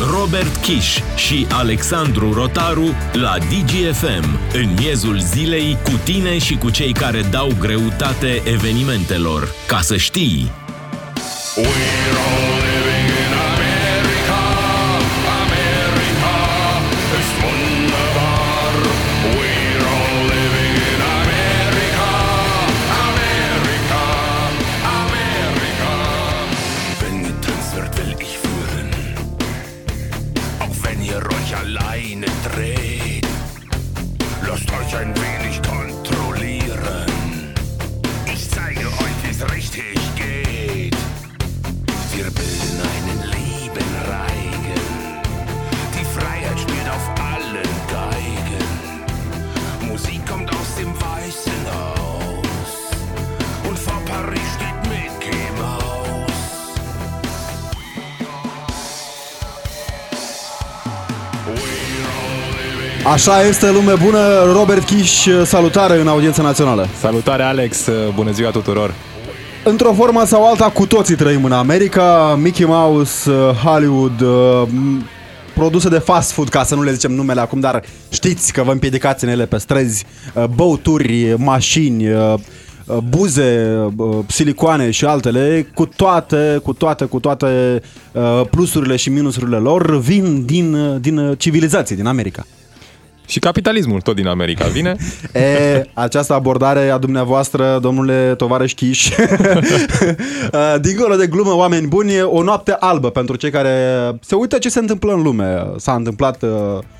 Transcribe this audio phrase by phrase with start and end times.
[0.00, 6.92] Robert Kiș și Alexandru Rotaru la DGFM, în miezul zilei, cu tine și cu cei
[6.92, 9.48] care dau greutate evenimentelor.
[9.66, 10.50] Ca să știi!
[11.56, 12.37] We're all
[63.18, 66.88] Așa este lume bună, Robert Kiș, salutare în audiența națională.
[67.00, 68.94] Salutare Alex, bună ziua tuturor!
[69.64, 73.30] Într-o formă sau alta, cu toții trăim în America, Mickey Mouse,
[73.64, 74.68] Hollywood, uh,
[75.54, 78.72] produse de fast food, ca să nu le zicem numele acum, dar știți că vă
[78.72, 80.04] împiedicați în ele pe străzi,
[80.34, 82.34] uh, băuturi, mașini, uh,
[82.86, 87.80] uh, buze, uh, silicoane și altele, cu toate, cu toate, cu toate
[88.12, 92.46] uh, plusurile și minusurile lor, vin din, uh, din uh, civilizație, din America.
[93.28, 94.96] Și capitalismul tot din America vine.
[95.32, 99.08] E, această abordare a dumneavoastră, domnule tovarăș Chiș,
[100.80, 103.72] dincolo de glumă, oameni buni, o noapte albă pentru cei care
[104.20, 105.66] se uită ce se întâmplă în lume.
[105.76, 106.48] S-a întâmplat uh,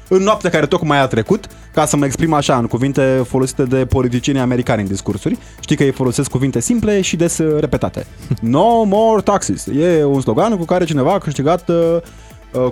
[0.08, 3.86] în noaptea care tocmai a trecut, ca să mă exprim așa, în cuvinte folosite de
[3.86, 5.38] politicienii americani în discursuri.
[5.60, 8.06] Știi că ei folosesc cuvinte simple și des uh, repetate.
[8.40, 9.66] No more taxes.
[9.66, 12.02] E un slogan cu care cineva a câștigat uh, uh,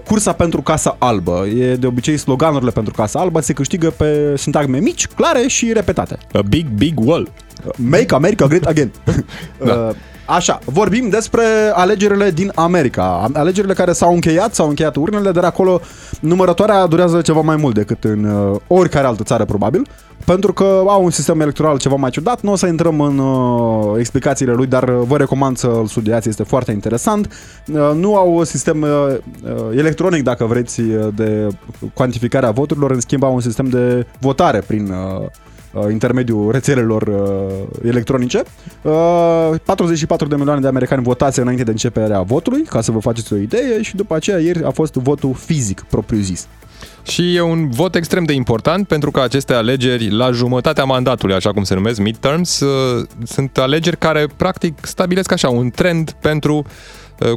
[0.05, 1.47] cursa pentru Casa Albă.
[1.47, 6.19] E de obicei sloganurile pentru Casa Albă se câștigă pe sintagme mici, clare și repetate.
[6.33, 7.33] A big, big wall.
[7.77, 8.93] Make America Great Again.
[9.65, 9.93] da.
[10.27, 11.43] Așa, vorbim despre
[11.73, 13.31] alegerile din America.
[13.33, 15.81] Alegerile care s-au încheiat, s-au încheiat urnele, dar acolo
[16.21, 19.87] numărătoarea durează ceva mai mult decât în uh, oricare altă țară, probabil,
[20.25, 22.41] pentru că au un sistem electoral ceva mai ciudat.
[22.41, 26.43] Nu o să intrăm în uh, explicațiile lui, dar uh, vă recomand să-l studiați, este
[26.43, 27.33] foarte interesant.
[27.67, 31.49] Uh, nu au sistem uh, uh, electronic, dacă vreți, uh, de
[31.95, 34.91] cuantificare a voturilor, în schimb au un sistem de votare prin...
[34.91, 35.27] Uh, uh,
[35.91, 38.43] intermediul rețelelor uh, electronice.
[38.83, 43.33] Uh, 44 de milioane de americani votați înainte de începerea votului, ca să vă faceți
[43.33, 46.47] o idee, și după aceea ieri a fost votul fizic, propriu-zis.
[47.03, 51.53] Și e un vot extrem de important pentru că aceste alegeri la jumătatea mandatului, așa
[51.53, 56.65] cum se numesc, midterms, uh, sunt alegeri care practic stabilesc așa un trend pentru uh,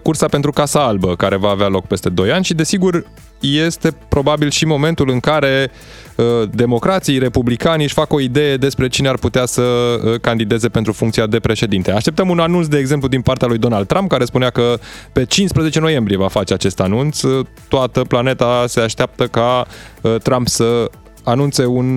[0.04, 3.06] cursa pentru Casa Albă, care va avea loc peste 2 ani și desigur
[3.40, 5.72] este probabil și momentul în care
[6.16, 10.92] uh, democrații, republicanii își fac o idee despre cine ar putea să uh, candideze pentru
[10.92, 11.92] funcția de președinte.
[11.92, 14.78] Așteptăm un anunț, de exemplu, din partea lui Donald Trump, care spunea că
[15.14, 17.22] pe 15 noiembrie va face acest anunț.
[17.22, 19.66] Uh, Toată planeta se așteaptă ca
[20.02, 20.90] uh, Trump să
[21.30, 21.88] anunțe un,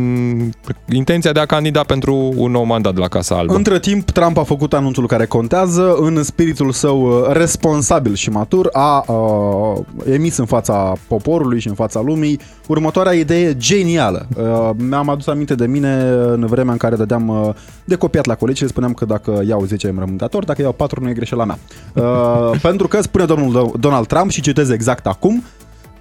[0.92, 3.54] intenția de a candida pentru un nou mandat la Casa Albă.
[3.54, 5.94] Între timp, Trump a făcut anunțul care contează.
[6.00, 9.78] În spiritul său uh, responsabil și matur, a uh,
[10.12, 14.26] emis în fața poporului și în fața lumii următoarea idee genială.
[14.36, 17.54] Uh, mi-am adus aminte de mine în vremea în care dădeam uh,
[17.84, 20.72] de copiat la colegi și spuneam că dacă iau 10 îmi rămân dator, dacă iau
[20.72, 21.58] 4 nu e greșeala mea.
[21.94, 25.42] Uh, pentru că spune domnul Donald Trump și citez exact acum,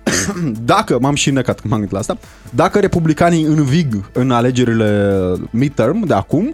[0.74, 2.18] dacă, m-am și înnecat când m-am gândit la asta,
[2.50, 6.54] dacă republicanii învig în alegerile midterm de acum,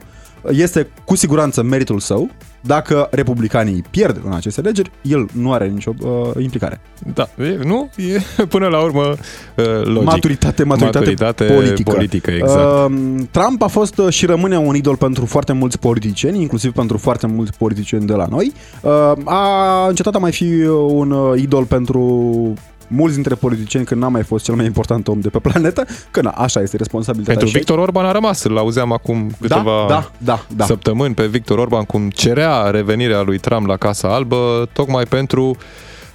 [0.52, 2.30] este cu siguranță meritul său.
[2.62, 6.10] Dacă republicanii pierd în aceste alegeri, el nu are nicio uh,
[6.44, 6.82] implicare.
[7.14, 7.90] Da, e, nu?
[7.96, 10.04] E până la urmă uh, logic.
[10.04, 11.92] Maturitate, maturitate, maturitate politică.
[11.92, 12.90] politică exact.
[12.90, 16.98] Uh, Trump a fost uh, și rămâne un idol pentru foarte mulți politicieni, inclusiv pentru
[16.98, 18.52] foarte mulți politicieni de la noi.
[18.82, 20.54] Uh, a încetat a mai fi
[20.88, 22.54] un uh, idol pentru
[22.88, 26.22] mulți dintre politicieni când n-a mai fost cel mai important om de pe planetă, că
[26.22, 27.38] na, așa este responsabilitatea.
[27.40, 30.66] Pentru și- Victor Orban a rămas, îl auzeam acum câteva da, da, da.
[30.66, 35.58] săptămâni pe Victor Orban cum cerea revenirea lui Trump la Casa Albă tocmai pentru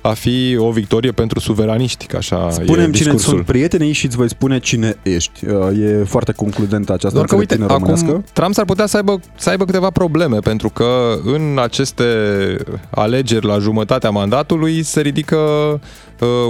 [0.05, 3.33] a fi o victorie pentru suveraniști, că așa e Spunem cine discursul.
[3.33, 5.47] sunt prietenii și îți voi spune cine ești.
[5.47, 8.11] Uh, E foarte concludentă această Doar că, uite, înțelepciune românească.
[8.11, 12.05] acum Trump s-ar putea să aibă, să aibă câteva probleme, pentru că în aceste
[12.91, 15.79] alegeri la jumătatea mandatului se ridică uh,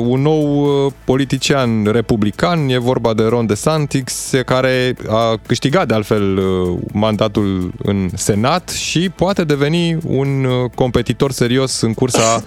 [0.06, 6.36] un nou uh, politician republican, e vorba de Ron DeSantis, care a câștigat de altfel
[6.36, 12.42] uh, mandatul în Senat și poate deveni un uh, competitor serios în cursa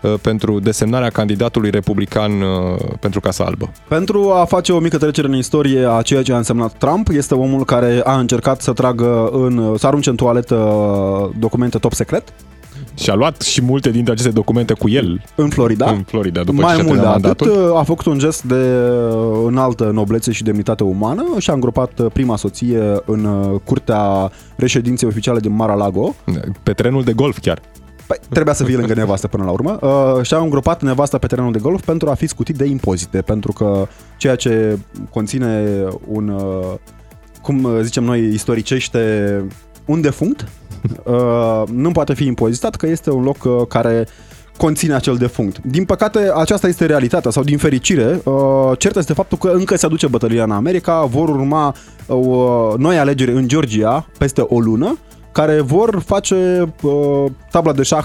[0.00, 3.72] uh, pentru desemnarea candidatului republican uh, pentru Casa Albă.
[3.88, 7.34] Pentru a face o mică trecere în istorie a ceea ce a însemnat Trump, este
[7.34, 10.54] omul care a încercat să tragă în, să arunce în toaletă
[11.38, 12.32] documente top secret
[12.94, 15.90] Și a luat și multe dintre aceste documente cu el în Florida.
[15.90, 17.76] în Florida după Mai ce și-a mult de terminat atât, mandatul.
[17.76, 22.06] a făcut un gest de uh, înaltă noblețe și demnitate umană și a îngropat uh,
[22.12, 26.14] prima soție în uh, curtea reședinței oficiale din Mar-a-Lago.
[26.62, 27.60] Pe terenul de golf chiar.
[28.06, 29.78] Păi, trebuia să fie lângă nevastă până la urmă.
[29.80, 33.22] Uh, și a îngropat nevasta pe terenul de golf pentru a fi scutit de impozite,
[33.22, 34.78] pentru că ceea ce
[35.10, 35.64] conține
[36.06, 36.74] un, uh,
[37.42, 39.44] cum zicem noi istoricește,
[39.84, 40.48] un defunct, uh,
[41.72, 44.06] nu poate fi impozitat, că este un loc uh, care
[44.56, 45.58] conține acel defunct.
[45.58, 49.86] Din păcate, aceasta este realitatea, sau din fericire, uh, cert este faptul că încă se
[49.86, 51.74] aduce bătălia în America, vor urma
[52.06, 54.98] uh, noi alegeri în Georgia peste o lună,
[55.32, 58.04] care vor face uh, tabla de șah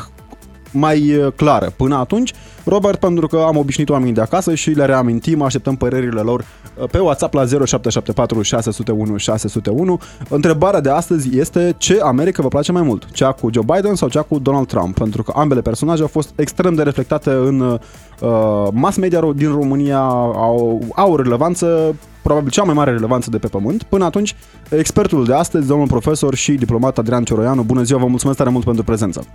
[0.72, 1.74] mai uh, clară.
[1.78, 2.34] Până atunci,
[2.64, 6.90] Robert, pentru că am obișnuit oamenii de acasă și le reamintim, așteptăm părerile lor uh,
[6.92, 10.00] pe WhatsApp la 0774 601 601.
[10.30, 13.12] Întrebarea de astăzi este ce America vă place mai mult?
[13.12, 14.98] Cea cu Joe Biden sau cea cu Donald Trump?
[14.98, 19.52] Pentru că ambele personaje au fost extrem de reflectate în uh, mass media ro- din
[19.52, 23.84] România, au, au o relevanță probabil cea mai mare relevanță de pe pământ.
[23.84, 24.36] Până atunci,
[24.70, 28.66] expertul de astăzi, domnul profesor și diplomat Adrian Cioroianu, bună ziua, vă mulțumesc tare mult
[28.66, 29.26] pentru prezență.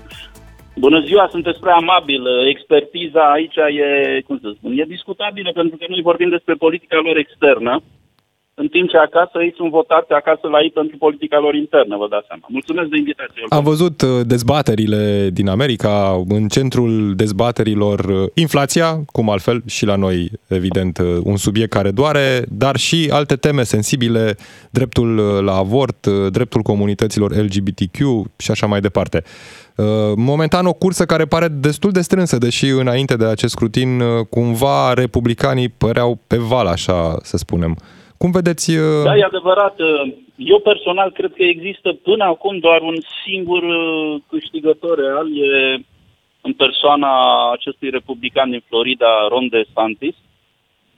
[0.76, 2.22] Bună ziua, sunteți prea amabil.
[2.48, 7.16] Expertiza aici e, cum să spun, e discutabilă pentru că noi vorbim despre politica lor
[7.16, 7.82] externă,
[8.54, 12.06] în timp ce acasă ei sunt votați acasă la ei pentru politica lor internă, vă
[12.10, 12.46] dați seama.
[12.48, 13.42] Mulțumesc de invitație.
[13.48, 19.96] Am văzut uh, dezbaterile din America, în centrul dezbaterilor uh, inflația, cum altfel și la
[19.96, 24.36] noi, evident, uh, un subiect care doare, dar și alte teme sensibile,
[24.70, 27.98] dreptul uh, la avort, uh, dreptul comunităților LGBTQ
[28.36, 29.22] și așa mai departe.
[29.76, 29.84] Uh,
[30.16, 34.92] Momentan o cursă care pare destul de strânsă, deși înainte de acest scrutin uh, cumva
[34.92, 37.76] republicanii păreau pe val, așa să spunem.
[38.24, 39.76] Cum vedeți uh, Da, e adevărat.
[40.36, 45.84] Eu personal cred că există până acum doar un singur uh, câștigător real, e
[46.40, 47.12] în persoana
[47.52, 50.14] acestui republican din Florida, Ron DeSantis,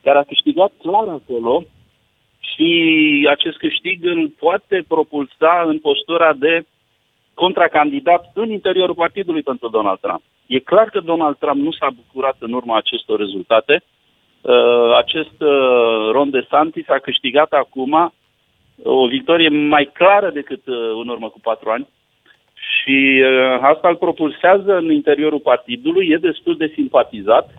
[0.02, 1.64] care a câștigat clar acolo
[2.38, 2.70] și
[3.30, 6.66] acest câștig îl poate propulsa în postura de
[7.34, 10.22] contracandidat în interiorul partidului pentru Donald Trump.
[10.46, 13.82] E clar că Donald Trump nu s-a bucurat în urma acestor rezultate.
[14.46, 18.12] Uh, Acest uh, Ron DeSantis a câștigat acum
[18.82, 21.88] o victorie mai clară decât uh, în urmă cu patru ani
[22.54, 27.54] și uh, asta îl propulsează în interiorul partidului, e destul de simpatizat,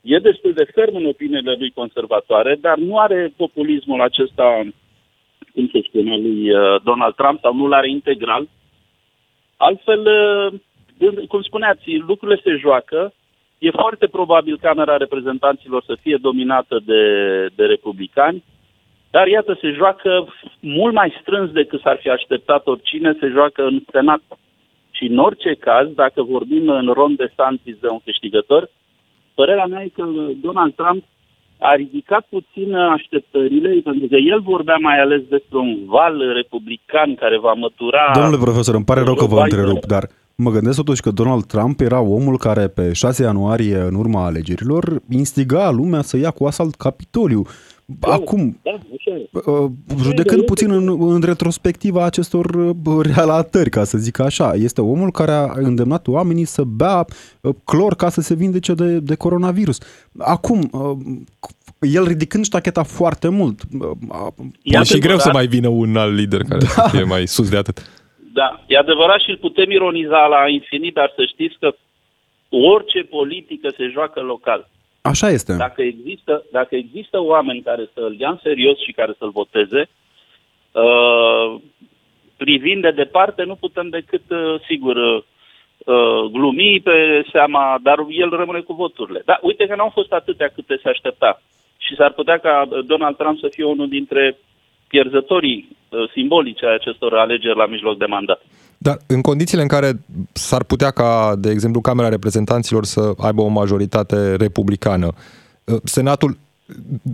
[0.00, 4.60] e destul de ferm în opiniile lui conservatoare, dar nu are populismul acesta,
[5.54, 8.48] cum se spune, al lui uh, Donald Trump sau nu-l are integral.
[9.56, 10.06] Altfel,
[10.98, 13.12] uh, cum spuneați, lucrurile se joacă.
[13.66, 17.02] E foarte probabil Camera Reprezentanților să fie dominată de,
[17.54, 18.44] de republicani,
[19.10, 20.10] dar iată, se joacă
[20.60, 24.22] mult mai strâns decât s-ar fi așteptat oricine, se joacă în Senat.
[24.90, 28.70] Și în orice caz, dacă vorbim în Ron DeSantis de un câștigător,
[29.34, 30.04] părerea mea e că
[30.46, 31.02] Donald Trump
[31.58, 37.38] a ridicat puțin așteptările, pentru că el vorbea mai ales despre un val republican care
[37.38, 38.10] va mătura...
[38.14, 39.58] Domnule profesor, îmi pare rău că vă Joe Biden.
[39.58, 40.04] întrerup, dar
[40.36, 45.00] mă gândesc totuși că Donald Trump era omul care pe 6 ianuarie, în urma alegerilor,
[45.08, 47.46] instiga lumea să ia cu asalt Capitoliu.
[48.00, 49.28] Acum, Da, așa e.
[49.50, 49.70] uh,
[50.02, 52.44] judecând puțin în, în retrospectiva acestor
[52.84, 57.06] uh, relatări, ca să zic așa, este omul care a îndemnat oamenii să bea
[57.40, 59.78] uh, clor ca să se vindece de, de coronavirus.
[60.18, 60.96] Acum, uh,
[61.80, 63.90] el ridicând ștacheta foarte mult, uh,
[64.62, 65.20] E E și greu adevărat.
[65.20, 66.66] să mai vină un alt lider care da.
[66.68, 67.82] să fie mai sus de atât.
[68.38, 71.74] Da, e adevărat și îl putem ironiza la infinit, dar să știți că
[72.50, 74.68] orice politică se joacă local.
[75.02, 75.52] așa este.
[75.56, 79.88] Dacă există, dacă există oameni care să-l ia în serios și care să-l voteze,
[80.72, 81.60] uh,
[82.36, 85.22] privind de departe, nu putem decât, uh, sigur, uh,
[85.84, 89.22] uh, glumi pe seama, dar el rămâne cu voturile.
[89.24, 91.42] Da, uite că n-au fost atâtea câte se aștepta.
[91.78, 94.38] Și s-ar putea ca uh, Donald Trump să fie unul dintre
[94.88, 95.83] pierzătorii uh,
[96.14, 98.40] simbolice a acestor alegeri la mijloc de mandat.
[98.78, 99.90] Dar în condițiile în care
[100.32, 105.06] s-ar putea ca, de exemplu, Camera Reprezentanților să aibă o majoritate republicană,
[105.64, 106.36] uh, Senatul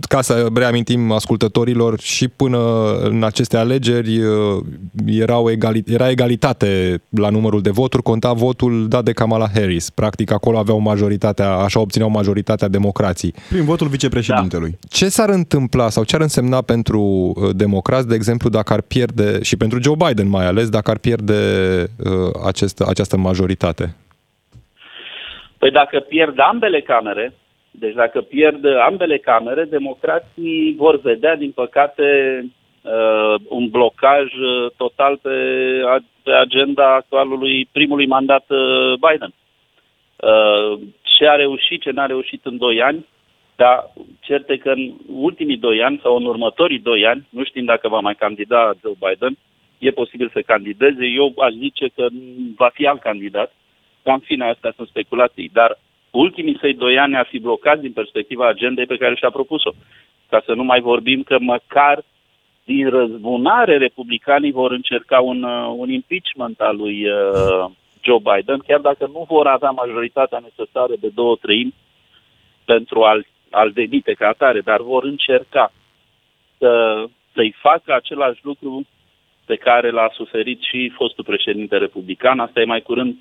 [0.07, 2.59] ca să reamintim ascultătorilor, și până
[3.03, 4.63] în aceste alegeri uh,
[5.05, 9.89] erau egali, era egalitate la numărul de voturi, conta votul dat de Kamala Harris.
[9.89, 13.33] Practic acolo aveau majoritatea, așa obțineau majoritatea democrații.
[13.49, 14.69] Prin votul vicepreședintelui.
[14.69, 14.77] Da.
[14.89, 19.41] Ce s-ar întâmpla sau ce ar însemna pentru uh, democrați, de exemplu, dacă ar pierde,
[19.41, 21.33] și pentru Joe Biden mai ales, dacă ar pierde
[21.97, 22.11] uh,
[22.45, 23.95] acest, această majoritate?
[25.57, 27.33] Păi dacă pierd ambele camere,
[27.71, 32.05] deci dacă pierd ambele camere, democrații vor vedea, din păcate,
[32.81, 35.35] uh, un blocaj uh, total pe,
[36.23, 39.33] pe agenda actualului primului mandat uh, Biden.
[40.15, 43.05] Uh, ce a reușit, ce n-a reușit în doi ani,
[43.55, 47.87] dar certe că în ultimii doi ani sau în următorii doi ani, nu știm dacă
[47.87, 49.37] va mai candida Joe Biden,
[49.77, 51.05] e posibil să candideze.
[51.05, 52.07] Eu aș zice că
[52.55, 53.53] va fi alt candidat.
[54.03, 55.49] Dar în fine, astea sunt speculații.
[55.53, 55.77] Dar
[56.11, 59.71] ultimii săi doi ani ar fi blocați din perspectiva agendei pe care și-a propus-o.
[60.29, 62.03] Ca să nu mai vorbim că măcar
[62.63, 67.65] din răzbunare republicanii vor încerca un, uh, un impeachment al lui uh,
[68.01, 71.73] Joe Biden, chiar dacă nu vor avea majoritatea necesară de două treimi
[72.65, 75.71] pentru a-l, a-l demite ca atare, dar vor încerca
[76.57, 77.03] să,
[77.33, 78.85] să-i facă același lucru
[79.45, 82.39] pe care l-a suferit și fostul președinte republican.
[82.39, 83.15] Asta e mai curând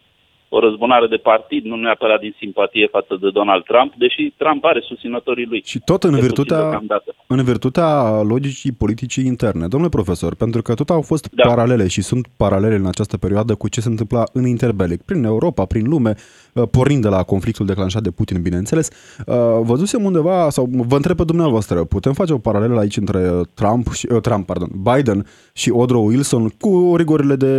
[0.52, 4.80] o răzbunare de partid, nu neapărat din simpatie față de Donald Trump, deși Trump are
[4.88, 5.62] susținătorii lui.
[5.64, 6.82] Și tot în virtutea,
[7.26, 9.66] în virtutea logicii politicii interne.
[9.66, 11.48] Domnule profesor, pentru că tot au fost da.
[11.48, 15.64] paralele și sunt paralele în această perioadă cu ce se întâmpla în interbelic, prin Europa,
[15.64, 16.14] prin lume,
[16.54, 18.88] uh, pornind de la conflictul declanșat de Putin, bineînțeles.
[19.26, 23.92] Uh, văzusem undeva, sau vă întreb pe dumneavoastră, putem face o paralelă aici între Trump,
[23.92, 27.52] și, uh, Trump pardon, Biden și Woodrow Wilson cu rigorile de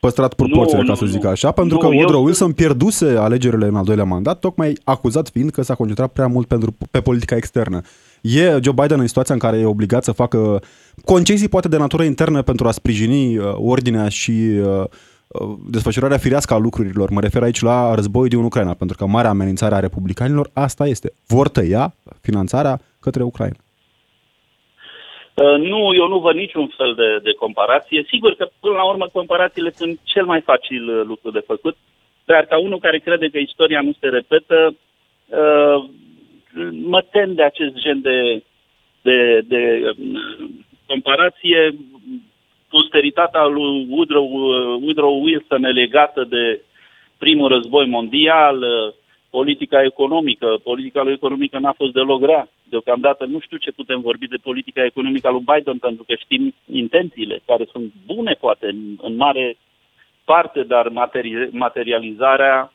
[0.00, 2.24] păstrat proporțiile, nu, ca să zic așa, pentru pentru că Woodrow eu...
[2.24, 6.46] Wilson pierduse alegerile în al doilea mandat, tocmai acuzat fiind că s-a concentrat prea mult
[6.46, 7.80] pentru, pe politica externă.
[8.20, 10.62] E Joe Biden în situația în care e obligat să facă
[11.04, 14.84] concesii poate de natură internă pentru a sprijini uh, ordinea și uh,
[15.26, 17.10] uh, desfășurarea firească a lucrurilor.
[17.10, 21.12] Mă refer aici la războiul din Ucraina, pentru că marea amenințare a republicanilor asta este.
[21.26, 23.56] Vor tăia finanțarea către Ucraina.
[25.34, 28.04] Uh, nu, eu nu văd niciun fel de, de comparație.
[28.08, 31.76] Sigur că, până la urmă, comparațiile sunt cel mai facil uh, lucru de făcut,
[32.24, 34.76] dar ca unul care crede că istoria nu se repetă,
[35.26, 35.84] uh,
[36.70, 38.42] mă tem de acest gen de,
[39.02, 39.90] de, de
[40.86, 41.74] comparație.
[42.68, 44.28] Posteritatea lui Woodrow,
[44.82, 46.60] Woodrow Wilson legată de
[47.18, 48.64] primul război mondial,
[49.30, 50.58] politica economică.
[50.62, 52.48] Politica lui economică n-a fost deloc rea.
[52.68, 56.54] Deocamdată nu știu ce putem vorbi de politica economică a lui Biden, pentru că știm
[56.72, 59.56] intențiile, care sunt bune, poate, în, în mare
[60.24, 62.72] parte, dar materi- materializarea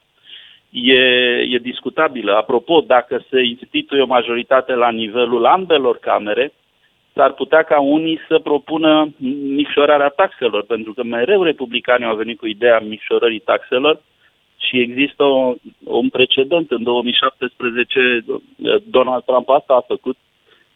[0.70, 1.02] e,
[1.50, 2.36] e discutabilă.
[2.36, 6.54] Apropo, dacă se instituie o majoritate la nivelul ambelor camere,
[7.14, 9.14] s-ar putea ca unii să propună
[9.56, 14.02] micșorarea taxelor, pentru că mereu republicanii au venit cu ideea micșorării taxelor,
[14.60, 16.72] și există o, un precedent.
[16.72, 18.26] În 2017
[18.84, 20.18] Donald Trump asta a făcut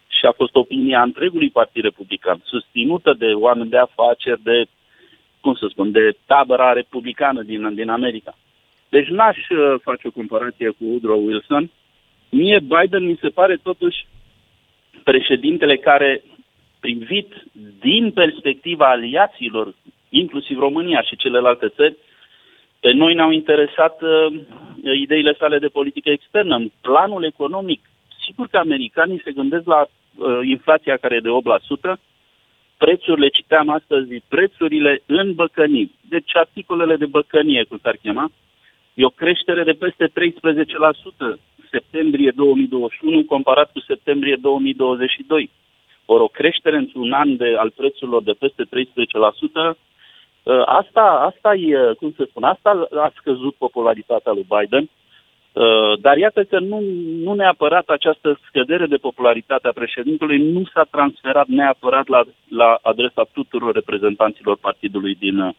[0.08, 4.66] și a fost opinia întregului Partid Republican, susținută de oameni de afaceri, de,
[5.42, 8.38] cum să spun, de tabăra republicană din, din America.
[8.90, 11.72] Deci n-aș uh, face o comparație cu Woodrow Wilson.
[12.30, 14.06] Mie Biden mi se pare totuși
[15.04, 16.24] președintele care,
[16.80, 17.34] privit
[17.80, 19.74] din perspectiva aliaților,
[20.10, 21.96] inclusiv România și celelalte țări,
[22.84, 24.34] pe noi ne-au interesat uh,
[25.06, 26.56] ideile sale de politică externă.
[26.56, 27.82] În planul economic,
[28.26, 31.30] sigur că americanii se gândesc la uh, inflația care e de
[31.96, 32.00] 8%,
[32.78, 35.92] prețurile, citeam astăzi, prețurile în băcănii.
[36.10, 38.32] Deci articolele de băcănie, cum s-ar chema,
[38.94, 40.12] e o creștere de peste 13%
[41.72, 45.50] septembrie 2021 comparat cu septembrie 2022.
[46.06, 48.68] Ori o creștere într-un an de, al prețurilor de peste 13%
[49.64, 49.72] Uh,
[50.66, 54.90] asta, asta e, cum să spun, asta a scăzut popularitatea lui Biden,
[55.54, 56.80] uh, dar iată că nu,
[57.24, 63.24] nu neapărat această scădere de popularitate a președintelui nu s-a transferat neapărat la, la adresa
[63.34, 65.56] tuturor reprezentanților partidului din,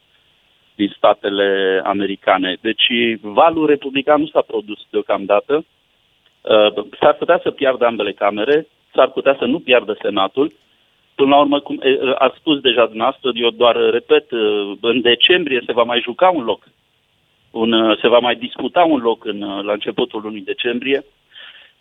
[0.75, 2.57] din statele americane.
[2.61, 2.87] Deci
[3.21, 5.64] valul republican nu s-a produs deocamdată.
[6.41, 10.53] Uh, s-ar putea să piardă ambele camere, s-ar putea să nu piardă Senatul,
[11.14, 11.80] Până la urmă, cum
[12.18, 14.26] a spus deja dumneavoastră, eu doar repet,
[14.80, 16.68] în decembrie se va mai juca un loc.
[17.50, 21.04] Un, se va mai discuta un loc în, la începutul lunii decembrie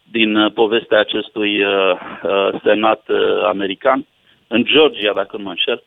[0.03, 1.99] din povestea acestui uh,
[2.63, 4.05] senat uh, american,
[4.47, 5.83] în Georgia, dacă nu mă înșel.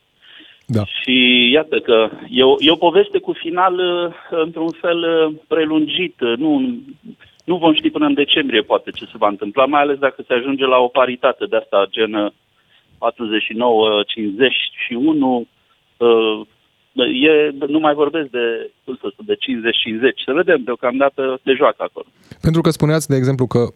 [0.66, 0.84] Da.
[0.84, 6.14] Și iată că e o, e o poveste cu final, uh, într-un fel, uh, prelungit.
[6.36, 6.74] Nu,
[7.44, 10.34] nu vom ști până în decembrie poate ce se va întâmpla, mai ales dacă se
[10.34, 12.32] ajunge la o paritate de asta gen
[12.98, 15.46] 49, 51,
[15.96, 16.46] uh,
[17.04, 19.36] e, nu mai vorbesc de, cum să spun, de 50-50.
[20.24, 22.06] Să vedem, deocamdată se joacă acolo.
[22.40, 23.66] Pentru că spuneați, de exemplu, că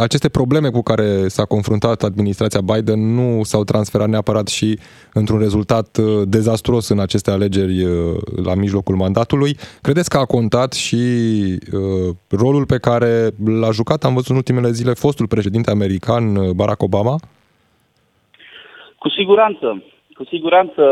[0.00, 4.78] aceste probleme cu care s-a confruntat administrația Biden nu s-au transferat neapărat și
[5.12, 7.92] într-un rezultat uh, dezastruos în aceste alegeri uh,
[8.44, 9.56] la mijlocul mandatului.
[9.80, 14.70] Credeți că a contat și uh, rolul pe care l-a jucat, am văzut în ultimele
[14.70, 17.20] zile, fostul președinte american Barack Obama?
[19.02, 19.82] Cu siguranță.
[20.14, 20.82] Cu siguranță,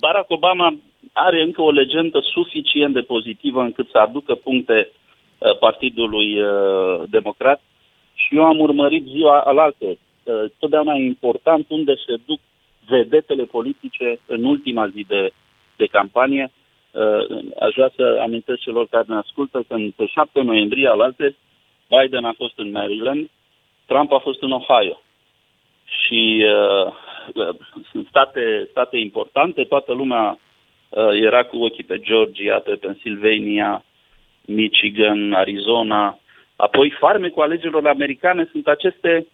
[0.00, 0.76] Barack Obama
[1.12, 7.60] are încă o legendă suficient de pozitivă încât să aducă puncte uh, Partidului uh, Democrat
[8.14, 9.86] și eu am urmărit ziua alaltă.
[9.86, 12.40] Uh, totdeauna e important unde se duc
[12.88, 15.30] vedetele politice în ultima zi de,
[15.76, 16.52] de campanie.
[17.60, 21.34] Aș vrea să amintesc celor care ne ascultă că pe 7 noiembrie alaltă
[21.88, 23.30] Biden a fost în Maryland,
[23.86, 25.02] Trump a fost în Ohio.
[25.84, 26.92] Și uh,
[27.90, 30.38] sunt state, state importante, toată lumea
[30.94, 33.84] Uh, era cu ochii pe Georgia, pe Pennsylvania,
[34.44, 36.18] Michigan, Arizona.
[36.56, 39.26] Apoi farmecul alegerilor americane sunt aceste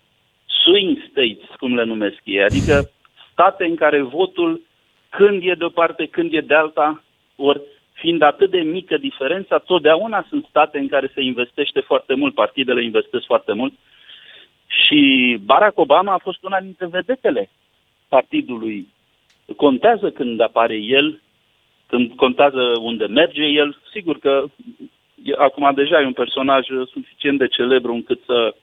[0.65, 2.91] swing states, cum le numesc ei, adică
[3.33, 4.61] state în care votul
[5.09, 7.03] când e de o parte, când e de alta,
[7.37, 7.61] ori
[7.93, 12.85] fiind atât de mică diferența, totdeauna sunt state în care se investește foarte mult, partidele
[12.85, 13.73] investesc foarte mult.
[14.67, 17.51] Și Barack Obama a fost una dintre vedetele
[18.11, 18.89] partidului.
[19.57, 21.21] Contează când apare el,
[21.87, 24.45] când contează unde merge el, sigur că
[25.39, 28.55] acum deja e un personaj suficient de celebru încât să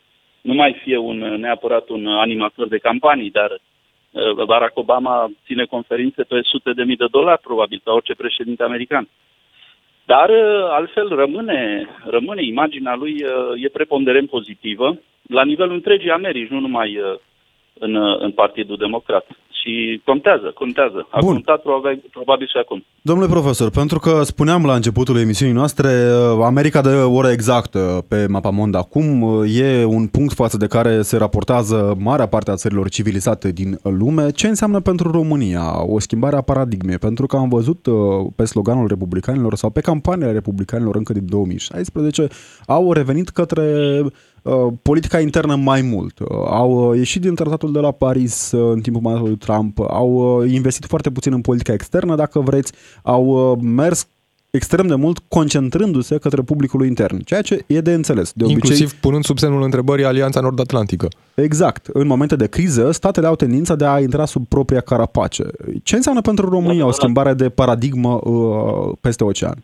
[0.41, 6.23] nu mai fie un, neapărat un animator de campanii, dar uh, Barack Obama ține conferințe
[6.23, 9.07] pe sute de mii de dolari, probabil, ca orice președinte american.
[10.05, 16.49] Dar uh, altfel rămâne, rămâne imaginea lui, uh, e preponderent pozitivă, la nivelul întregii Americi,
[16.49, 16.99] nu numai
[17.79, 19.25] în, în Partidul Democrat
[19.67, 21.07] și contează, contează.
[21.09, 21.33] A Bun.
[21.33, 22.83] contat probabil, probabil și acum.
[23.01, 25.89] Domnule profesor, pentru că spuneam la începutul emisiunii noastre,
[26.43, 29.07] America de oră exactă pe mapamond acum
[29.47, 34.31] e un punct față de care se raportează marea parte a țărilor civilizate din lume.
[34.31, 36.97] Ce înseamnă pentru România o schimbare a paradigmei?
[36.97, 37.95] Pentru că am văzut uh,
[38.35, 42.27] pe sloganul republicanilor sau pe campaniile republicanilor încă din 2016
[42.67, 43.63] au revenit către
[44.01, 44.36] Uh,
[44.81, 46.19] politica internă mai mult.
[46.19, 50.85] Uh, au uh, ieșit din tratatul de la Paris în timpul mandatului Trump, au investit
[50.85, 52.71] foarte puțin în politica externă, dacă vreți,
[53.01, 54.07] au mers
[54.49, 58.31] extrem de mult concentrându-se către publicul intern, ceea ce e de înțeles.
[58.35, 61.07] De obicei, Inclusiv punând sub semnul întrebării Alianța Nord-Atlantică.
[61.35, 61.87] Exact.
[61.93, 65.43] În momente de criză, statele au tendința de a intra sub propria carapace.
[65.83, 69.63] Ce înseamnă pentru România o schimbare de paradigmă uh, peste ocean?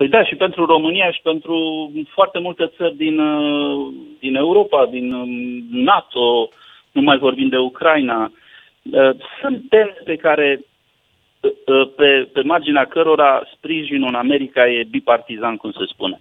[0.00, 1.56] Păi da, și pentru România și pentru
[2.08, 5.28] foarte multe țări din, uh, din Europa, din um,
[5.70, 6.48] NATO,
[6.92, 8.32] nu mai vorbim de Ucraina.
[8.82, 9.10] Uh,
[9.40, 10.60] sunt teme pe care,
[11.40, 16.20] uh, pe, pe marginea cărora sprijinul în America e bipartizan, cum se spune.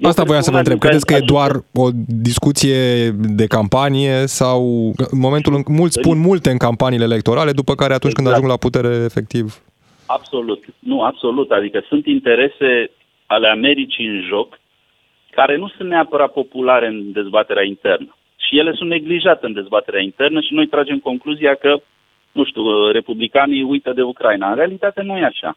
[0.00, 0.78] Eu Asta voiam să vă întreb.
[0.78, 4.60] Credeți că e doar o discuție de campanie sau
[5.10, 8.16] în momentul în mulți spun multe în campaniile electorale, după care atunci exact.
[8.16, 9.62] când ajung la putere efectiv?
[10.06, 10.64] Absolut.
[10.78, 11.50] Nu, absolut.
[11.50, 12.90] Adică sunt interese
[13.34, 14.60] ale Americii în joc,
[15.30, 18.16] care nu sunt neapărat populare în dezbaterea internă.
[18.36, 21.80] Și ele sunt neglijate în dezbaterea internă și noi tragem concluzia că,
[22.32, 24.48] nu știu, republicanii uită de Ucraina.
[24.48, 25.56] În realitate nu e așa.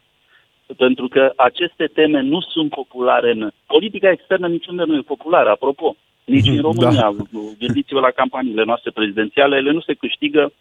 [0.76, 3.50] Pentru că aceste teme nu sunt populare în...
[3.66, 5.96] Politica externă niciunde nu e populară, apropo.
[6.24, 6.60] Nici în da.
[6.60, 7.12] România.
[7.16, 7.40] Da.
[7.58, 10.52] Gândiți-vă la campaniile noastre prezidențiale, ele nu se câștigă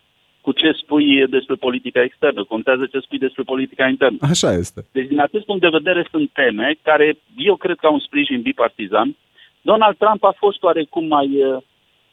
[0.46, 4.18] cu ce spui despre politica externă, contează ce spui despre politica internă.
[4.22, 4.80] Așa este.
[4.92, 8.42] Deci, din acest punct de vedere, sunt teme care eu cred că au un sprijin
[8.42, 9.16] bipartizan.
[9.62, 11.30] Donald Trump a fost oarecum mai,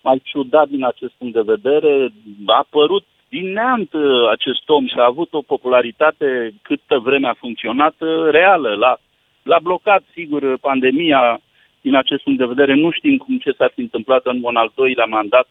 [0.02, 2.12] mai ciudat din acest punct de vedere.
[2.46, 3.90] A apărut din neant
[4.30, 7.94] acest om și a avut o popularitate câtă vreme a funcționat
[8.30, 8.74] reală.
[8.74, 9.00] L-a,
[9.42, 11.40] l-a blocat, sigur, pandemia
[11.80, 12.74] din acest punct de vedere.
[12.74, 15.48] Nu știm cum ce s-ar fi întâmplat în un al doilea mandat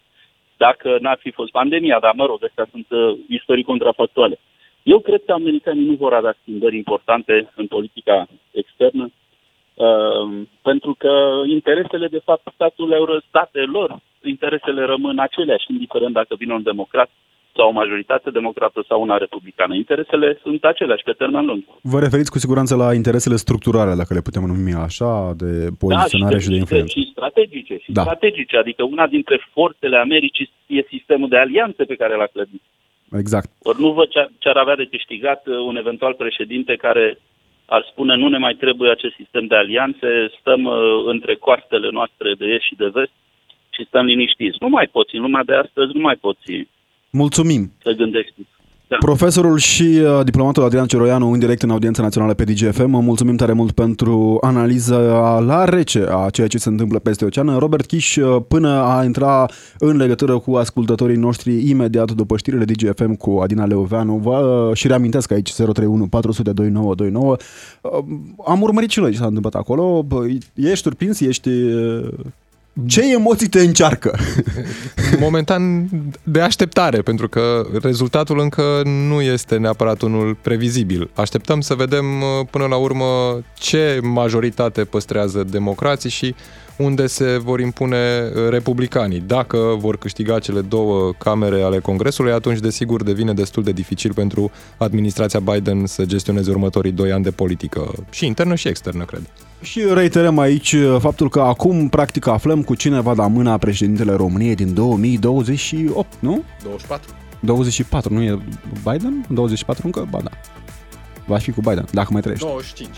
[0.66, 4.40] dacă n-ar fi fost pandemia, dar mă rog, astea sunt uh, istorii contrafactuale.
[4.84, 10.26] Eu cred că americanii nu vor avea schimbări importante în politica externă, uh,
[10.62, 11.14] pentru că
[11.46, 17.10] interesele, de fapt, statul euro, statelor, interesele rămân aceleași, indiferent dacă vine un democrat
[17.56, 19.76] sau o majoritate democrată sau una republicană.
[19.76, 21.64] Interesele sunt aceleași pe termen lung.
[21.82, 26.40] Vă referiți cu siguranță la interesele structurale, dacă le putem numi așa, de poziționare da,
[26.40, 27.00] și, de, și de influență.
[27.00, 28.02] Și strategice, și da.
[28.02, 28.58] strategice.
[28.58, 32.62] Adică una dintre forțele Americii e sistemul de alianțe pe care l-a clădit.
[33.12, 33.50] Exact.
[33.64, 34.08] Ori nu văd
[34.38, 37.18] ce ar avea de câștigat uh, un eventual președinte care
[37.66, 40.10] ar spune nu ne mai trebuie acest sistem de alianțe,
[40.40, 43.12] stăm uh, între coartele noastre de est și de vest
[43.70, 44.58] și stăm liniștiți.
[44.60, 46.68] Nu mai poți, în lumea de astăzi nu mai poți
[47.10, 47.72] Mulțumim!
[47.84, 48.34] să gândești.
[48.90, 48.96] Da.
[49.00, 52.90] Profesorul și uh, diplomatul Adrian Ceroianu în direct în audiența națională pe DGFM.
[52.90, 57.58] Mulțumim tare mult pentru analiza la rece a ceea ce se întâmplă peste ocean.
[57.58, 59.46] Robert Kiș, uh, până a intra
[59.80, 64.88] în legătură cu ascultătorii noștri imediat după știrile DGFM cu Adina Leoveanu, vă uh, și
[64.88, 67.36] reamintesc aici 031 400 2929.
[67.82, 67.92] Uh,
[68.46, 70.04] Am urmărit și noi ce s-a întâmplat acolo.
[70.04, 71.50] Bă, Ești surprins, ești...
[72.82, 74.18] uh, Ce emoții te încearcă?
[75.20, 75.90] Momentan
[76.24, 81.10] de așteptare, pentru că rezultatul încă nu este neapărat unul previzibil.
[81.14, 86.36] Așteptăm să vedem uh, până la urmă ce majoritate păstrează democrații și
[86.78, 89.24] unde se vor impune uh, republicanii.
[89.28, 94.52] Dacă vor câștiga cele două camere ale Congresului, atunci desigur devine destul de dificil pentru
[94.78, 99.22] administrația Biden să gestioneze următorii doi ani de politică și internă și externă, cred.
[99.62, 104.14] Și reiterăm aici uh, faptul că acum, practic, aflăm cu cine va da mâna președintele
[104.14, 106.44] României din 2028, nu?
[106.64, 107.14] 24.
[107.40, 108.40] 24, nu e
[108.84, 109.26] Biden?
[109.30, 110.08] 24 încă?
[110.10, 110.30] Ba da.
[111.26, 112.46] Va fi cu Biden, dacă mai trăiești.
[112.46, 112.90] 25.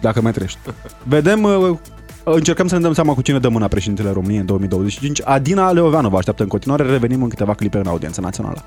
[0.00, 0.58] Dacă mai trăiești.
[1.02, 1.76] Vedem, uh,
[2.24, 5.20] încercăm să ne dăm seama cu cine dă mâna președintele României în 2025.
[5.24, 6.82] Adina Leoveanu vă așteaptă în continuare.
[6.82, 8.64] Revenim în câteva clipe în audiența națională.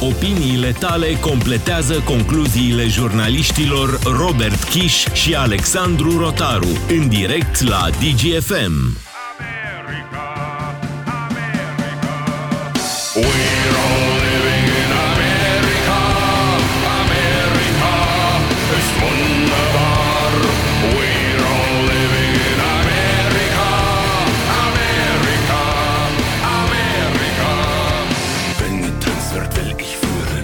[0.00, 9.05] Opiniile tale completează concluziile jurnaliștilor Robert Kiș și Alexandru Rotaru în direct la DGFM.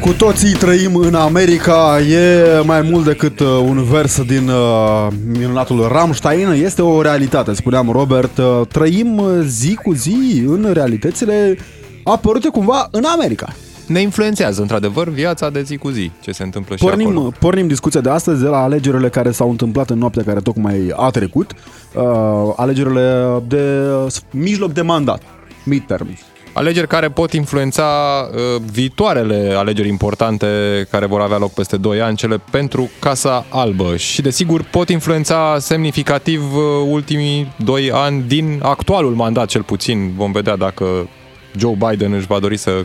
[0.02, 5.88] Cu toții trăim în America, e mai mult decât uh, un vers din uh, minunatul
[5.92, 8.38] Rammstein, este o realitate, spuneam Robert.
[8.38, 11.56] Uh, trăim uh, zi cu zi în realitățile
[12.04, 13.48] apărute cumva în America.
[13.86, 17.04] Ne influențează, într-adevăr, viața de zi cu zi, ce se întâmplă și acolo.
[17.04, 20.92] Pornim, pornim discuția de astăzi de la alegerile care s-au întâmplat în noaptea care tocmai
[20.96, 21.52] a trecut,
[21.94, 22.02] uh,
[22.56, 25.22] alegerile de uh, mijloc de mandat,
[25.64, 26.18] midterms.
[26.54, 27.84] Alegeri care pot influența
[28.32, 30.46] uh, viitoarele alegeri importante
[30.90, 33.96] care vor avea loc peste 2 ani, cele pentru Casa Albă.
[33.96, 40.12] Și desigur pot influența semnificativ uh, ultimii 2 ani din actualul mandat cel puțin.
[40.16, 41.08] Vom vedea dacă
[41.56, 42.84] Joe Biden își va dori să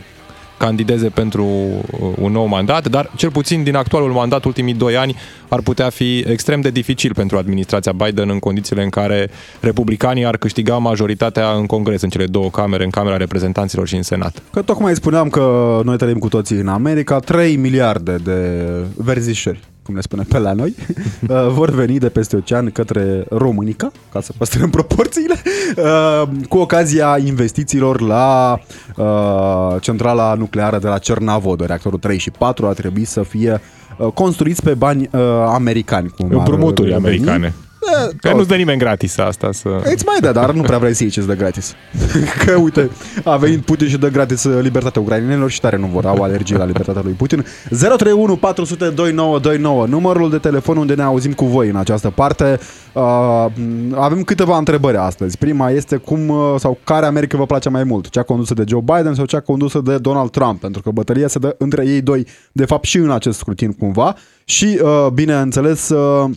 [0.58, 1.82] candideze pentru uh,
[2.20, 5.16] un nou mandat, dar cel puțin din actualul mandat, ultimii doi ani,
[5.48, 10.36] ar putea fi extrem de dificil pentru administrația Biden în condițiile în care republicanii ar
[10.36, 14.42] câștiga majoritatea în Congres, în cele două camere, în Camera Reprezentanților și în Senat.
[14.52, 18.64] Că tocmai spuneam că noi trăim cu toții în America, 3 miliarde de
[18.96, 20.74] verzișori, cum ne spune pe la noi,
[21.28, 25.34] uh, vor veni de peste ocean către Românica, ca să păstrăm proporțiile,
[25.76, 28.58] uh, cu ocazia investițiilor la
[28.96, 33.60] uh, centrala nucleară de la Cernavod, reactorul 3 și 4 a trebuit să fie
[33.98, 36.08] uh, construiți pe bani uh, americani.
[36.08, 36.98] Cum ar Împrumuturi veni.
[37.04, 37.54] americane.
[37.80, 38.36] Eh, Că tot.
[38.36, 39.68] nu-ți dă nimeni gratis asta să...
[39.84, 41.74] Îți mai dă, dar nu prea vrei să iei ce dă gratis.
[42.44, 42.90] Că uite,
[43.24, 46.56] a venit Putin și dă gratis uh, libertatea ucrainenilor și tare nu vor, au alergie
[46.56, 47.44] la libertatea lui Putin.
[47.68, 52.58] 031 400 2929, numărul de telefon unde ne auzim cu voi în această parte.
[52.92, 53.46] Uh,
[53.94, 55.38] avem câteva întrebări astăzi.
[55.38, 58.08] Prima este cum uh, sau care America vă place mai mult?
[58.08, 60.60] Cea condusă de Joe Biden sau cea condusă de Donald Trump?
[60.60, 64.14] Pentru că bătălia se dă între ei doi, de fapt și în acest scrutin cumva.
[64.44, 66.30] Și, uh, bineînțeles, uh,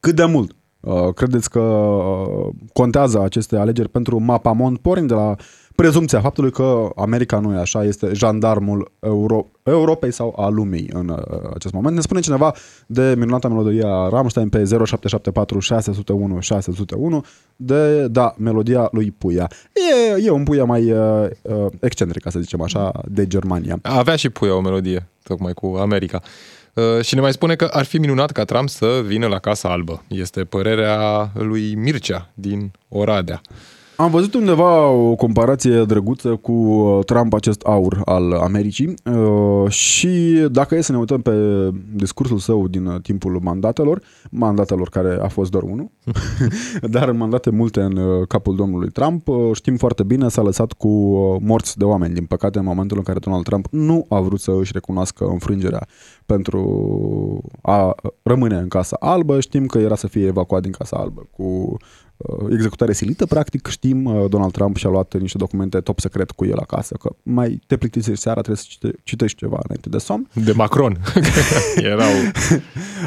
[0.00, 4.78] cât de mult uh, credeți că uh, contează aceste alegeri pentru Mapamond?
[4.78, 5.36] Pornim de la
[5.80, 11.08] prezumția faptului că America nu e așa, este jandarmul Euro- Europei sau a lumii în
[11.08, 11.94] uh, acest moment.
[11.94, 12.54] Ne spune cineva
[12.86, 17.24] de minunata melodia Rammstein pe 0774 601 601
[17.56, 19.50] de, da, melodia lui Puia.
[20.16, 23.78] E, e un Puia mai uh, uh, excentric, ca să zicem așa, de Germania.
[23.82, 26.22] Avea și Puia o melodie, tocmai cu America.
[26.78, 29.70] Uh, și ne mai spune că ar fi minunat ca Trump să vină la Casa
[29.70, 30.02] Albă.
[30.08, 33.40] Este părerea lui Mircea din Oradea.
[34.00, 40.08] Am văzut undeva o comparație drăguță cu uh, Trump, acest aur al Americii uh, și
[40.50, 41.32] dacă e să ne uităm pe
[41.94, 45.90] discursul său din uh, timpul mandatelor, mandatelor care a fost doar unul,
[46.94, 50.72] dar în mandate multe în uh, capul domnului Trump, uh, știm foarte bine, s-a lăsat
[50.72, 52.14] cu uh, morți de oameni.
[52.14, 55.86] Din păcate, în momentul în care Donald Trump nu a vrut să își recunoască înfrângerea
[56.26, 56.60] pentru
[57.62, 61.42] a rămâne în Casa Albă, știm că era să fie evacuat din Casa Albă cu
[61.42, 61.78] uh,
[62.50, 66.58] executare silită, practic știm, uh, Donald Trump și-a luat niște documente top secret cu el
[66.58, 70.28] acasă, că mai te plictisești seara, trebuie să cite- citești ceva înainte de somn.
[70.44, 70.98] De Macron.
[71.76, 72.10] Erau...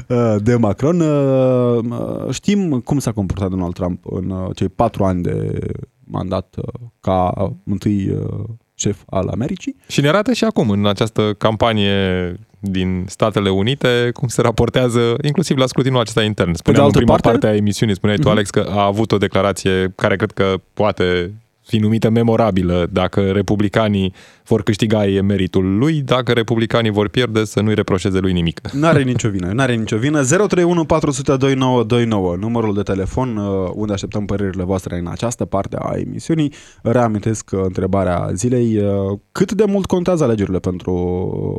[0.08, 1.00] Uh, de Macron.
[1.00, 5.60] Uh, uh, Știm cum s-a comportat Donald Trump în uh, cei patru ani de
[6.04, 7.34] mandat uh, ca
[7.66, 8.44] întâi uh,
[8.82, 9.76] șef al Americii.
[9.88, 15.58] Și ne arată și acum, în această campanie din Statele Unite, cum se raportează, inclusiv
[15.58, 16.54] la scrutinul acesta intern.
[16.54, 19.18] Spuneam în altă prima parte- parte a emisiunii, spuneai tu, Alex, că a avut o
[19.18, 21.34] declarație care cred că poate
[21.72, 22.88] fi numită memorabilă.
[22.92, 24.14] Dacă republicanii
[24.46, 26.02] vor câștiga, e meritul lui.
[26.02, 28.60] Dacă republicanii vor pierde, să nu-i reproșeze lui nimic.
[28.72, 30.24] N-are nicio vină, n-are nicio vină.
[30.24, 35.98] 031 400 2929, numărul de telefon uh, unde așteptăm părerile voastre în această parte a
[35.98, 36.54] emisiunii.
[36.82, 38.78] Reamintesc uh, întrebarea zilei.
[38.78, 40.94] uh, Cât de mult contează alegerile pentru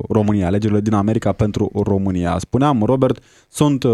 [0.08, 2.36] România, alegerile din America pentru România?
[2.38, 3.92] Spuneam, Robert, sunt uh,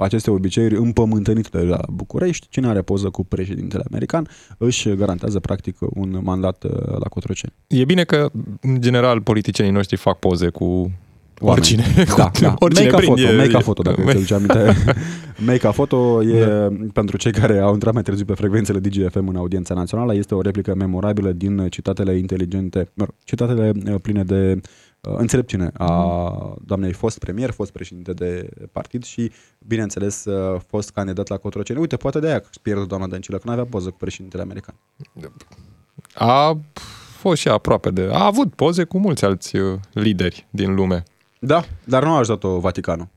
[0.00, 2.46] aceste obiceiuri împământenite de la București.
[2.50, 7.52] Cine are poză cu președintele american își garantează practic un mandat uh, la Cotroceni.
[7.66, 8.30] E bine că,
[8.60, 10.92] în general, politicienii noștri fac poze cu
[11.40, 11.84] oricine.
[12.16, 12.54] Da, da.
[12.58, 14.76] oricine make a prind, foto, e- make a e- foto, dacă te duci aminte.
[15.46, 16.68] make a foto e, da.
[16.92, 20.40] pentru cei care au intrat mai târziu pe frecvențele DGFM în audiența națională, este o
[20.40, 24.62] replică memorabilă din citatele inteligente, mă rog, citatele uh, pline de uh,
[25.04, 31.36] înțelepciune a doamnei fost premier, fost președinte de partid și, bineînțeles, uh, fost candidat la
[31.36, 31.78] Cotroceni.
[31.78, 34.74] Uite, poate de aia că pierde doamna Dăncilă, că nu avea poză cu președintele american.
[36.14, 36.58] A
[37.16, 38.08] fost și aproape de...
[38.12, 41.02] A avut poze cu mulți alți uh, lideri din lume.
[41.38, 43.08] Da, dar nu a ajutat-o Vaticanul.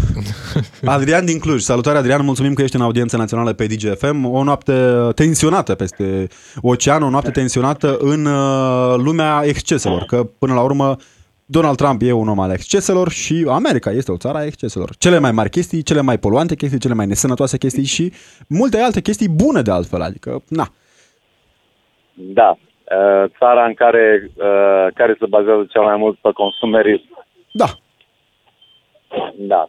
[0.94, 1.60] Adrian din Cluj.
[1.60, 2.24] Salutare, Adrian.
[2.24, 4.24] Mulțumim că ești în audiența națională pe DGFM.
[4.24, 4.72] O noapte
[5.14, 6.26] tensionată peste
[6.60, 10.02] ocean, o noapte tensionată în uh, lumea exceselor.
[10.02, 10.96] Că, până la urmă,
[11.46, 14.96] Donald Trump e un om al exceselor și America este o țară a exceselor.
[14.98, 18.12] Cele mai mari chestii, cele mai poluante chestii, cele mai nesănătoase chestii și
[18.48, 20.00] multe alte chestii bune de altfel.
[20.02, 20.68] Adică, na,
[22.14, 22.50] Da.
[22.50, 27.24] Uh, Țara în care, uh, care se bazează cel mai mult pe consumerism.
[27.52, 27.66] da,
[29.36, 29.68] Da.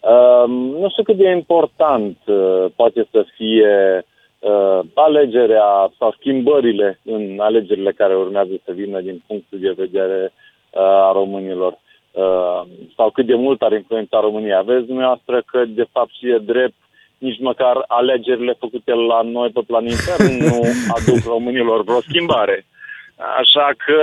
[0.00, 4.04] Uh, nu știu cât de important uh, poate să fie
[4.38, 10.32] uh, alegerea sau schimbările în alegerile care urmează să vină din punctul de vedere
[10.70, 11.78] uh, a românilor.
[12.10, 12.62] Uh,
[12.96, 14.62] sau cât de mult ar influența România.
[14.62, 16.74] Vezi dumneavoastră că de fapt și e drept
[17.18, 20.60] nici măcar alegerile făcute la noi pe plan intern nu
[20.96, 22.66] aduc românilor vreo schimbare.
[23.38, 24.00] Așa că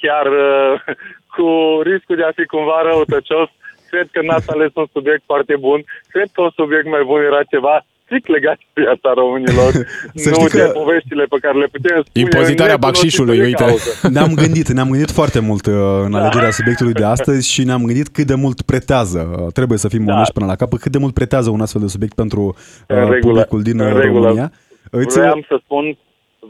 [0.00, 0.80] chiar uh,
[1.34, 3.48] cu riscul de a fi cumva răutăcios,
[3.94, 5.78] cred că n-ați ales un subiect foarte bun.
[6.14, 9.70] Cred că un subiect mai bun era ceva strict legat de viața românilor,
[10.24, 12.24] Să nu știi de că- povestile pe care le putem spune.
[12.24, 13.62] Impozitarea în necunoștință bacșișului, de uite.
[13.64, 13.90] cauză.
[14.16, 15.74] Ne-am gândit, ne-am gândit foarte mult uh,
[16.06, 19.20] în alegerea subiectului de astăzi și ne-am gândit cât de mult pretează.
[19.38, 20.12] Uh, Trebuie să fim Da.
[20.14, 22.54] onești până la capăt, cât de mult pretează un astfel de subiect pentru uh,
[22.86, 24.26] În regulă, publicul din în uh, regulă.
[24.26, 24.50] România.
[24.90, 25.84] Îți, Vreau să spun,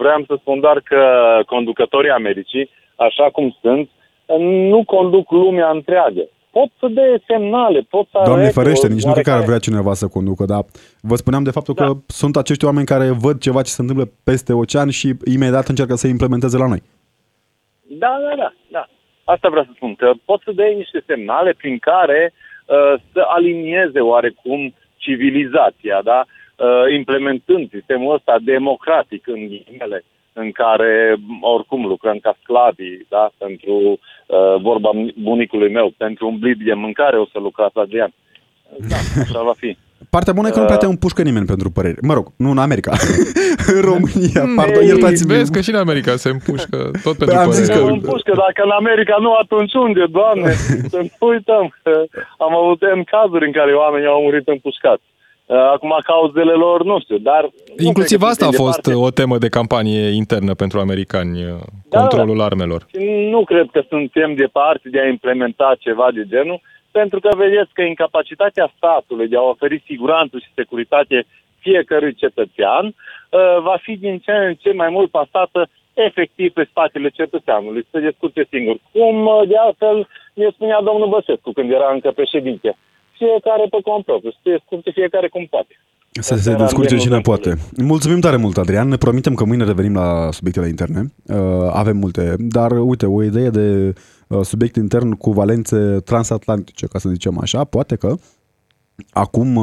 [0.02, 1.00] vreau să spun doar că
[1.46, 3.88] conducătorii Americii, așa cum sunt,
[4.72, 6.24] nu conduc lumea întreagă.
[6.56, 9.36] Pot să dea semnale, pot să Doamne arate ferește, o nici nu cred că ar
[9.36, 10.62] oarecare- vrea cineva să conducă, dar
[11.00, 11.84] vă spuneam de faptul Da.
[11.84, 15.94] că sunt acești oameni care văd ceva ce se întâmplă peste ocean și imediat încearcă
[15.94, 16.82] să implementeze la noi.
[18.02, 18.84] Da, da, da, da.
[19.24, 24.00] Asta vreau să spun, că pot să dea niște semnale prin care uh, să alinieze
[24.00, 26.24] oarecum civilizația, da?
[26.56, 30.04] Uh, implementând sistemul ăsta democratic în ghilimele,
[30.42, 33.30] în care m, oricum lucrăm ca sclavii, da?
[33.38, 33.74] Pentru
[34.26, 34.90] uh, vorba
[35.22, 38.12] bunicului meu, pentru un blid de mâncare o să lucrați, Adrian.
[38.88, 39.76] Da, așa va fi.
[40.10, 41.98] Partea bună e că nu prea te împușcă nimeni pentru păreri.
[42.02, 42.92] Mă rog, nu în America.
[43.74, 44.42] în România.
[44.56, 45.32] Pardon, Ei, iertați-mi.
[45.34, 47.84] Vezi că și în America se împușcă tot pentru am zis părere.
[47.84, 47.92] că- Că...
[47.92, 50.50] Împușcă, dacă în America nu, atunci unde, doamne?
[50.94, 51.92] Să nu uităm că
[52.38, 55.02] am avut în cazuri în care oamenii au murit împușcați.
[55.46, 57.42] Uh, Acum cauzele lor, nu știu, dar...
[57.76, 59.04] nu Inclusiv cred că asta a suntem fost departe.
[59.06, 61.38] o temă de campanie internă pentru americani,
[61.88, 62.86] Da, controlul armelor.
[62.90, 67.70] Și Nu cred că suntem departe de a implementa ceva de genul, pentru că vedeți
[67.72, 71.26] că incapacitatea statului de a oferi siguranță și securitate
[71.58, 77.08] fiecărui cetățean uh, va fi din ce în ce mai mult pasată efectiv pe spatele
[77.08, 78.76] cetățeanului, să se descurce singur.
[78.92, 82.76] Cum uh, de altfel ne spunea domnul Băsescu când era încă președinte.
[83.18, 85.74] Fiecare pe cont propriu, să se descurce fiecare cum poate.
[86.20, 87.56] Să Asta se era descurce genul cine de poate.
[87.76, 88.88] Mulțumim tare mult, Adrian.
[88.88, 91.12] Ne promitem că mâine revenim la subiectele interne.
[91.26, 91.36] Uh,
[91.72, 93.92] avem multe, dar uite, o idee de
[94.28, 98.14] uh, subiect intern cu valențe transatlantice, ca să zicem așa, poate că
[99.10, 99.56] acum,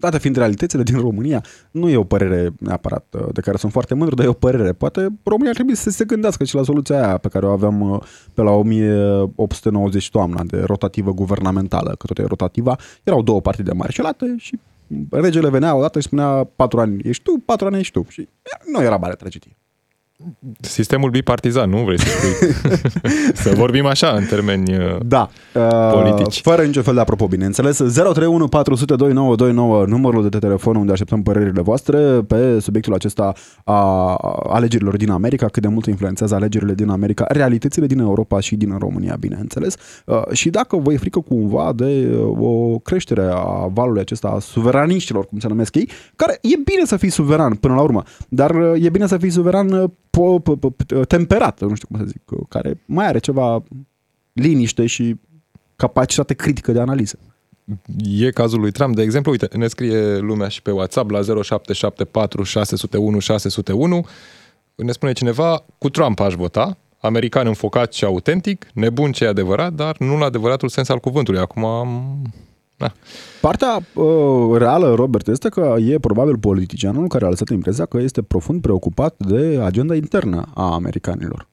[0.00, 3.72] uh, date fiind realitățile din România, nu e o părere neapărat uh, de care sunt
[3.72, 4.72] foarte mândru, dar e o părere.
[4.72, 7.80] Poate România ar trebui să se gândească și la soluția aia pe care o aveam
[7.80, 8.00] uh,
[8.34, 12.76] pe la 1890 toamna, de rotativă guvernamentală, că tot e rotativa.
[13.04, 14.58] Erau două partide marșelate și
[15.10, 18.06] regele venea odată și spunea patru ani ești tu, patru ani ești tu.
[18.08, 18.28] Și
[18.72, 19.59] nu era mare tragedie.
[20.60, 22.52] Sistemul bipartizan, nu vrei să spui?
[23.42, 24.76] să vorbim așa, în termeni...
[24.76, 25.30] uh, Da.
[25.92, 26.36] Politici.
[26.36, 27.76] Uh, fără niciun fel de apropo, bineînțeles.
[27.76, 33.32] 031 400 2929, numărul de telefon unde așteptăm părerile voastre pe subiectul acesta
[33.64, 34.14] a
[34.48, 38.76] alegerilor din America, cât de mult influențează alegerile din America, realitățile din Europa și din
[38.78, 39.74] România, bineînțeles.
[40.06, 44.38] Uh, și dacă vă e frică cumva de uh, o creștere a valului acesta a
[44.38, 48.50] suveraniștilor, cum se numesc ei, care e bine să fii suveran până la urmă, dar
[48.50, 52.04] uh, e bine să fii suveran uh, po, po, po, temperat, nu știu cum să
[52.04, 53.62] zic, uh, care mai are ceva
[54.32, 55.16] liniște și
[55.76, 57.18] capacitate critică de analiză.
[57.98, 62.42] E cazul lui Trump, de exemplu, uite, ne scrie lumea și pe WhatsApp la 0774
[62.42, 64.06] 601 601.
[64.74, 69.72] Ne spune cineva, cu Trump aș vota, american înfocat și autentic, nebun ce e adevărat,
[69.72, 71.40] dar nu în adevăratul sens al cuvântului.
[71.40, 72.22] Acum am...
[72.80, 72.92] Na.
[73.40, 78.22] Partea uh, reală, Robert, este că e probabil politicianul care a lăsat impresia că este
[78.22, 81.48] profund preocupat de agenda internă a americanilor.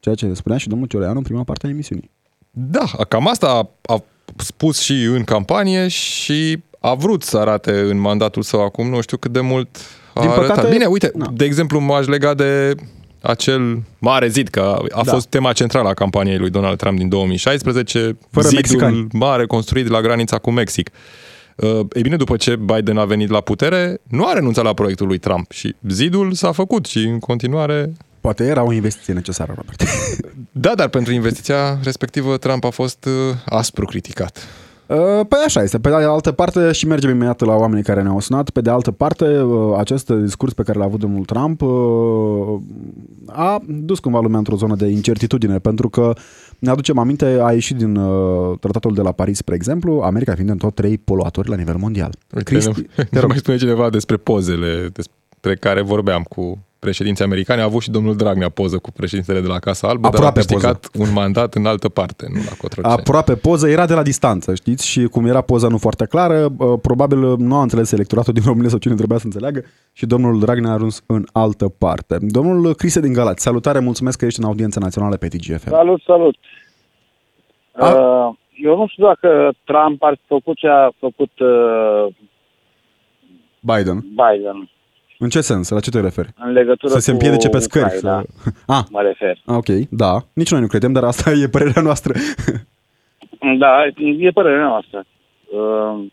[0.00, 2.10] Ceea ce spunea și domnul Cioreanu în prima parte a emisiunii.
[2.50, 4.02] Da, cam asta a, a
[4.36, 9.16] spus și în campanie și a vrut să arate în mandatul său acum, nu știu
[9.16, 9.78] cât de mult
[10.14, 10.48] a Din arătat.
[10.56, 11.30] păcate, Bine, uite, na.
[11.34, 12.74] de exemplu, m-aș lega de
[13.22, 15.12] acel mare zid, că a Da.
[15.12, 19.06] fost tema centrală a campaniei lui Donald Trump din 2016, Fără zidul mexicani.
[19.12, 20.90] mare construit la granița cu Mexic.
[21.56, 25.06] Uh, Ei bine, după ce Biden a venit la putere, nu a renunțat la proiectul
[25.06, 29.82] lui Trump și zidul s-a făcut și în continuare Poate era o investiție necesară, Robert.
[30.66, 34.46] da, dar pentru investiția respectivă Trump a fost uh, aspru criticat.
[34.90, 35.78] Uh, Păi așa este.
[35.78, 38.90] Pe de altă parte, și mergem imediat la oamenii care ne-au sunat, pe de altă
[38.90, 42.60] parte, uh, acest discurs pe care l-a avut domnul Trump uh,
[43.26, 46.12] a dus cumva lumea într-o zonă de incertitudine, pentru că
[46.58, 50.50] ne aducem aminte, a ieșit din uh, tratatul de la Paris, spre exemplu, America fiind
[50.50, 52.10] în top 3 poluatori la nivel mondial.
[52.34, 53.28] Uite, Cristi, ne, te ne rog.
[53.28, 57.60] mai spune cineva despre pozele despre care vorbeam cu președinții americani.
[57.60, 60.46] A avut și domnul Dragnea poză cu președintele de la Casa Albă, Aproape dar a
[60.46, 62.94] câștigat un mandat în altă parte, nu la Cotroceni.
[62.94, 64.86] Aproape poză, era de la distanță, știți?
[64.88, 68.68] Și cum era poza nu foarte clară, uh, probabil nu a înțeles electoratul din România
[68.68, 72.16] sau cine trebuia să înțeleagă și domnul Dragnea a ajuns în altă parte.
[72.20, 75.68] Domnul Crise din Galați, salutare, mulțumesc că ești în audiență națională pe TGFM.
[75.68, 76.36] Salut, salut.
[77.72, 82.14] A- Uh, eu nu știu dacă Trump ar fi făcut ce a făcut uh,
[83.60, 83.98] Biden.
[84.00, 84.70] Biden
[85.22, 85.68] În ce sens?
[85.68, 86.28] La ce te referi?
[86.36, 87.84] în legătură Să se cu împiedice pe scări.
[87.96, 88.50] Ucraina, Să...
[88.66, 89.38] Ah, mă refer.
[89.46, 90.18] ok, da.
[90.32, 92.12] Nici noi nu credem, dar asta e părerea noastră.
[93.58, 93.86] Da,
[94.18, 95.04] e părerea noastră.
[95.52, 96.04] Uh,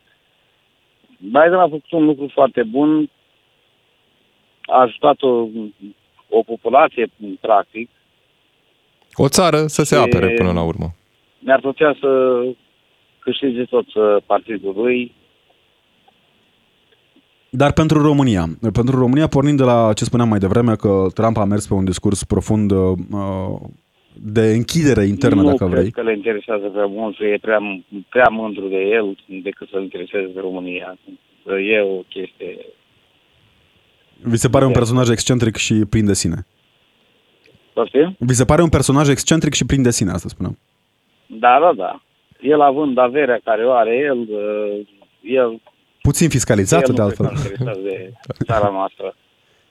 [1.19, 3.09] Biden a făcut un lucru foarte bun,
[4.61, 5.47] a ajutat o,
[6.29, 7.89] o populație, practic.
[9.13, 10.85] O țară să se Și- apere până la urmă.
[11.39, 12.41] Ne-ar plăcea să
[13.19, 15.13] câștige tot uh, partidul lui.
[17.49, 21.43] Dar pentru România, pentru România, pornind de la ce spuneam mai devreme, că Trump a
[21.43, 22.97] mers pe un discurs profund uh,
[24.13, 25.91] de închidere internă, nu dacă cred vrei.
[25.91, 27.59] că le interesează prea mult și e prea,
[28.09, 30.97] prea mândru de el decât să-l intereseze de România.
[31.45, 32.57] E o chestie...
[34.21, 36.45] Vi se pare un personaj excentric și plin de sine.
[37.73, 38.15] Poftim?
[38.19, 40.57] Vi se pare un personaj excentric și plin de sine, asta spuneam.
[41.25, 42.01] Da, da, da.
[42.41, 44.87] El având averea care o are el, uh,
[45.21, 45.61] el,
[46.07, 47.47] Puțin fiscalizat, el de nu cred că altfel.
[47.47, 49.15] îl interesează de țara noastră.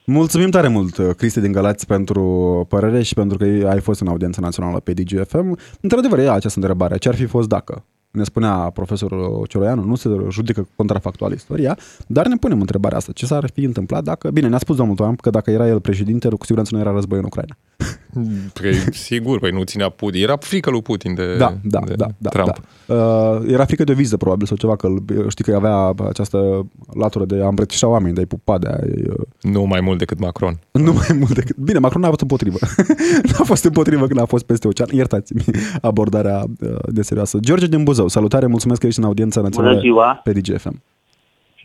[0.05, 2.23] Mulțumim tare mult, uh, Cristi din Galați, pentru
[2.69, 5.57] părere și pentru că ai fost în audiența națională pe DGFM.
[5.81, 6.97] Într-adevăr, e această întrebare.
[6.97, 7.85] Ce ar fi fost dacă?
[8.11, 13.11] Ne spunea profesorul Cioroianu, nu se judecă contrafactual istoria, dar ne punem întrebarea asta.
[13.11, 14.29] Ce s-ar fi întâmplat dacă...
[14.31, 17.17] Bine, ne-a spus domnul Trump că dacă era el președinte, cu siguranță nu era război
[17.19, 17.57] în Ucraina.
[18.61, 20.21] Păi, sigur, păi nu ținea Putin.
[20.23, 22.47] Era frică lui Putin de, Da, da, de da, da, Trump.
[22.85, 22.93] da.
[22.95, 27.25] Uh, era frică de viză, probabil, sau ceva, că îl- știi că avea această latură
[27.25, 28.75] de a îmbrățișa oameni, de a-i pupa, de a
[29.09, 30.59] uh, Nu mai mult decât Macron.
[30.85, 31.55] Nu mai mult decât...
[31.57, 32.57] Bine, Macron n-a fost împotrivă.
[33.37, 34.89] n-a fost împotrivă când a fost peste ocean.
[34.91, 35.43] Iertați-mi
[35.81, 37.37] abordarea uh, de serioasă.
[37.41, 40.21] George din Buzău, salutare, mulțumesc că ești în audiența națională Bună ziua!
[40.23, 40.81] pe DGFM.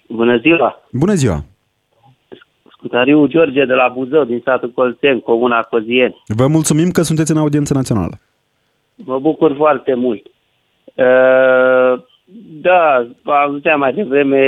[0.08, 0.82] Bună ziua!
[0.92, 1.44] Bună ziua!
[2.70, 6.22] Scutariu George de la Buzău, din satul Colțen, Comuna Cozieni.
[6.26, 8.18] Vă mulțumim că sunteți în audiență națională.
[8.94, 10.26] Mă bucur foarte mult.
[10.94, 12.02] Uh,
[12.60, 14.42] Da, auzeam mai devreme,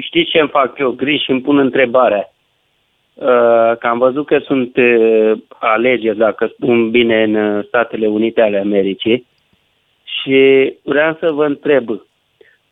[0.00, 2.32] știți ce îmi fac eu griji și îmi pun întrebarea.
[3.14, 8.40] Uh, Că am văzut că sunt uh, alegeri, dacă spun bine, în uh, Statele Unite
[8.40, 9.26] ale Americii
[10.28, 11.86] și vreau să vă întreb,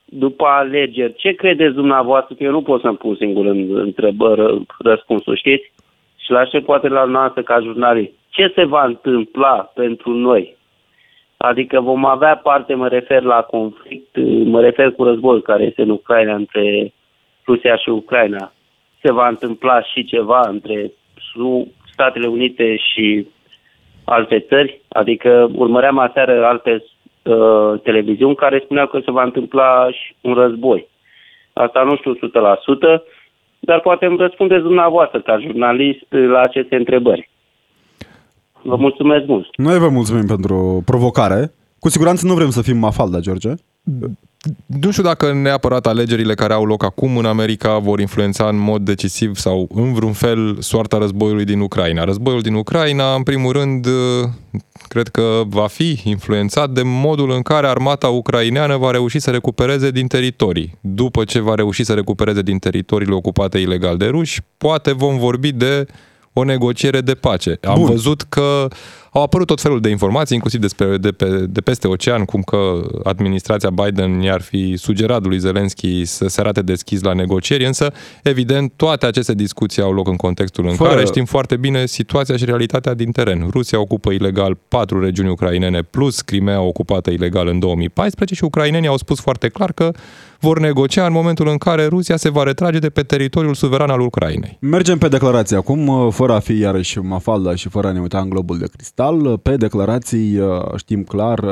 [0.05, 5.37] după alegeri, ce credeți dumneavoastră, că eu nu pot să-mi pun singur în întrebări, răspunsul,
[5.37, 5.73] știți?
[6.17, 8.13] Și la ce poate la noastră ca jurnalist.
[8.29, 10.57] Ce se va întâmpla pentru noi?
[11.37, 15.91] Adică vom avea parte, mă refer la conflict, mă refer cu război care este în
[15.91, 16.93] Ucraina între
[17.47, 18.53] Rusia și Ucraina.
[19.03, 20.93] Se va întâmpla și ceva între
[21.33, 23.27] Su- Statele Unite și
[24.05, 24.81] alte țări.
[24.89, 26.85] Adică urmăream aseară alte
[27.27, 30.89] uh, televiziuni care spuneau că se va întâmpla și un război.
[31.53, 32.19] Asta nu știu 100%,
[33.61, 37.31] dar poate îmi răspundeți dumneavoastră ca jurnalist la aceste întrebări.
[38.63, 39.47] Vă mulțumesc mult!
[39.57, 41.53] Noi vă mulțumim pentru provocare.
[41.79, 43.49] Cu siguranță nu vrem să fim Mafalda, George.
[44.67, 48.83] Nu știu dacă neapărat alegerile care au loc acum în America vor influența în mod
[48.83, 52.05] decisiv sau în vreun fel soarta războiului din Ucraina.
[52.05, 53.87] Războiul din Ucraina, în primul rând,
[54.89, 59.91] cred că va fi influențat de modul în care armata ucraineană va reuși să recupereze
[59.91, 60.79] din teritorii.
[60.81, 65.53] După ce va reuși să recupereze din teritoriile ocupate ilegal de ruși, poate vom vorbi
[65.53, 65.87] de
[66.33, 67.59] o negociere de pace.
[67.63, 67.87] Am Bun.
[67.87, 68.69] văzut că
[69.17, 72.87] au apărut tot felul de informații, inclusiv despre, de, pe, de peste ocean, cum că
[73.05, 77.93] administrația Biden i-ar fi sugerat lui Zelensky să se arate deschis la negocieri, însă,
[78.23, 82.37] evident, toate aceste discuții au loc în contextul în Fără- care știm foarte bine situația
[82.37, 83.49] și realitatea din teren.
[83.51, 88.97] Rusia ocupă ilegal patru regiuni ucrainene plus Crimea ocupată ilegal în 2014 și ucrainenii au
[88.97, 89.93] spus foarte clar că
[90.47, 94.01] vor negocia în momentul în care Rusia se va retrage de pe teritoriul suveran al
[94.01, 94.59] Ucrainei.
[94.61, 98.29] Mergem pe declarații acum, fără a fi iarăși Mafalda și fără a ne uita în
[98.29, 99.39] globul de cristal.
[99.39, 100.41] Pe declarații
[100.77, 101.45] știm clar,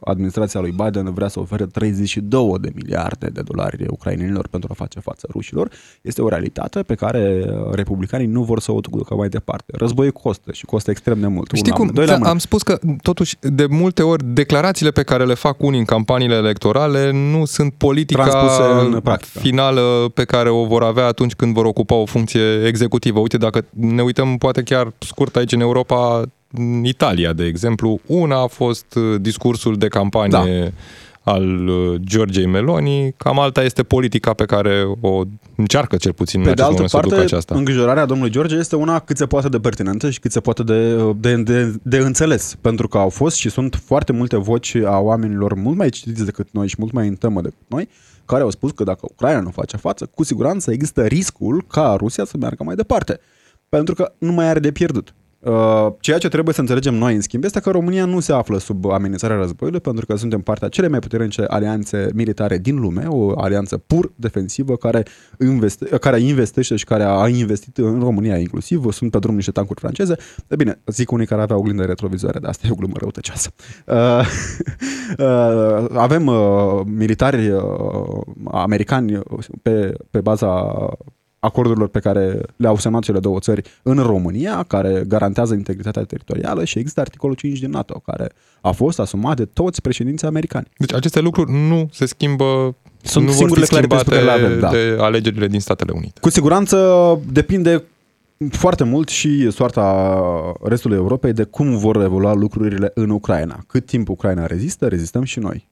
[0.00, 5.00] administrația lui Biden vrea să ofere 32 de miliarde de dolari ucrainenilor pentru a face
[5.00, 5.70] față rușilor.
[6.02, 9.72] Este o realitate pe care republicanii nu vor să o ducă mai departe.
[9.76, 11.50] Războiul costă și costă extrem de mult.
[11.54, 11.94] Știi Una, cum?
[11.94, 12.28] doi la mână.
[12.28, 16.34] Am spus că, totuși, de multe ori, declarațiile pe care le fac unii în campaniile
[16.34, 19.38] electorale nu sunt politica Transpuse în practică.
[19.38, 23.18] finală pe care o vor avea atunci când vor ocupa o funcție executivă.
[23.18, 28.42] Uite, dacă ne uităm poate chiar scurt aici în Europa, în Italia, de exemplu, una
[28.42, 30.70] a fost uh, discursul de campanie da.
[31.28, 35.22] Al uh, Georgiei Meloni, cam alta este politica pe care o
[35.56, 37.54] încearcă cel puțin Pe în de acest altă moment să ducă parte, aceasta.
[37.54, 41.12] îngrijorarea domnului George este una cât se poate de pertinentă și cât se poate de,
[41.12, 42.56] de, de, de înțeles.
[42.60, 46.48] Pentru că au fost și sunt foarte multe voci a oamenilor mult mai citiți decât
[46.50, 47.88] noi și mult mai în temă decât noi,
[48.24, 52.24] care au spus că dacă Ucraina nu face față, cu siguranță există riscul ca Rusia
[52.24, 53.20] să meargă mai departe.
[53.68, 55.14] Pentru că nu mai are de pierdut.
[55.46, 58.58] Uh, Ceea ce trebuie să înțelegem noi, în schimb, este că România nu se află
[58.58, 63.40] sub amenințarea războiului, pentru că suntem partea cele mai puternice alianțe militare din lume, o
[63.40, 65.02] alianță pur defensivă care,
[65.40, 68.92] investe, care investește și care a investit în România inclusiv.
[68.92, 70.16] Sunt pe drum niște tancuri franceze.
[70.46, 73.50] De bine, zic unii care aveau oglindă retrovizoare, dar asta e o glumă răutăcioasă.
[73.86, 73.96] Uh,
[75.18, 77.62] uh, avem uh, militari uh,
[78.50, 79.20] americani
[79.62, 80.74] pe, pe baza
[81.46, 86.78] acordurilor pe care le-au semnat cele două țări în România, care garantează integritatea teritorială și
[86.78, 88.30] există articolul 5 din NATO, care
[88.60, 90.68] a fost asumat de toți președinții americani.
[90.76, 94.38] Deci aceste lucruri nu se schimbă Sunt nu vor fi singurele clarități pe schimbate care
[94.38, 94.70] le avem, da.
[94.70, 96.20] de alegerile din Statele Unite.
[96.20, 96.76] Cu siguranță
[97.32, 97.82] depinde
[98.50, 100.22] foarte mult și soarta
[100.62, 103.64] restului Europei de cum vor evolua lucrurile în Ucraina.
[103.66, 105.68] Cât timp Ucraina rezistă, rezistăm și noi.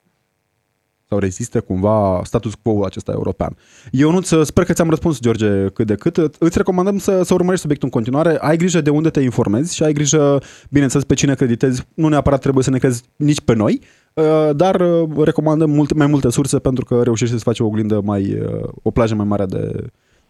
[1.07, 3.57] Sau rezistă cumva status quo acesta european.
[3.91, 6.17] Eu nu sper că ți-am răspuns, George, cât de cât.
[6.17, 8.37] Îți recomandăm să, să urmărești subiectul în continuare.
[8.39, 11.87] Ai grijă de unde te informezi și ai grijă, bineînțeles, pe cine creditezi.
[11.95, 13.79] Nu neapărat trebuie să ne crezi nici pe noi,
[14.13, 18.01] uh, dar uh, recomandăm mult, mai multe surse pentru că reușești să faci o oglindă
[18.03, 19.89] mai, uh, o plajă mai mare de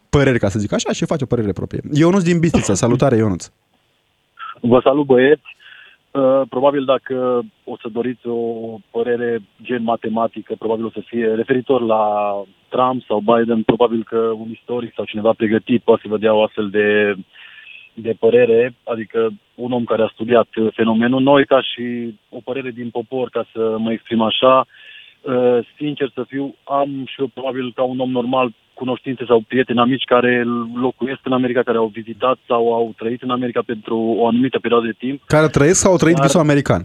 [0.10, 1.82] păreri, ca să zic așa, și faci o părere proprie.
[1.92, 3.50] Ionuț din Bistrița, salutare Ionuț.
[4.62, 5.44] Vă salut băieți.
[6.16, 8.40] Uh, Probabil dacă o să doriți o
[8.92, 12.34] părere gen matematică, probabil o să fie referitor la
[12.70, 16.44] Trump sau Biden, probabil că un istoric sau cineva pregătit poate să vă dea o
[16.44, 17.16] astfel de,
[17.94, 21.22] de părere, adică un om care a studiat fenomenul.
[21.22, 24.66] Noi, ca și o părere din popor, ca să mă exprim așa,
[25.22, 29.80] uh, sincer să fiu, am și eu probabil ca un om normal cunoștințe sau prieteni,
[29.80, 30.44] amici care
[30.76, 34.86] locuiesc în America, care au vizitat sau au trăit în America pentru o anumită perioadă
[34.86, 35.22] de timp.
[35.26, 36.82] Care trăiesc sau au trăit Dar- visul american?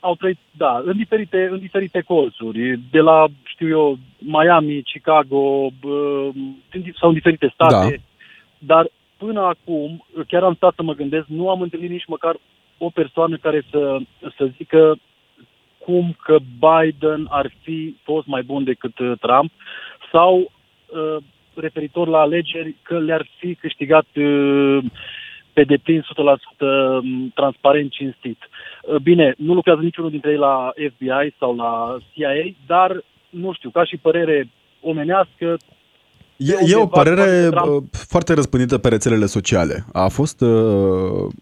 [0.00, 6.28] Au trăit, da, în diferite, în diferite colțuri, de la, știu eu, Miami, Chicago, bă,
[6.72, 8.02] în- sau în diferite state.
[8.58, 8.74] Da.
[8.74, 12.36] Dar până acum, chiar am stat să mă gândesc, nu am întâlnit nici măcar
[12.78, 13.98] o persoană care să,
[14.36, 14.96] să zică
[15.78, 19.50] cum că Biden ar fi fost mai bun decât uh, Trump
[20.12, 20.46] sau uh,
[21.54, 24.78] referitor la alegeri că le-ar fi câștigat uh,
[25.52, 26.04] pe deplin 100%
[27.34, 28.38] transparent, cinstit.
[28.82, 33.70] Uh, Bine, nu lucrează niciunul dintre ei la FBI sau la CIA, dar nu știu,
[33.70, 34.48] ca și părere
[34.80, 35.56] omenească,
[36.36, 39.84] E, e undeva o părere poate Trump- uh, foarte răspândită pe rețelele sociale.
[39.92, 41.32] A fost uh,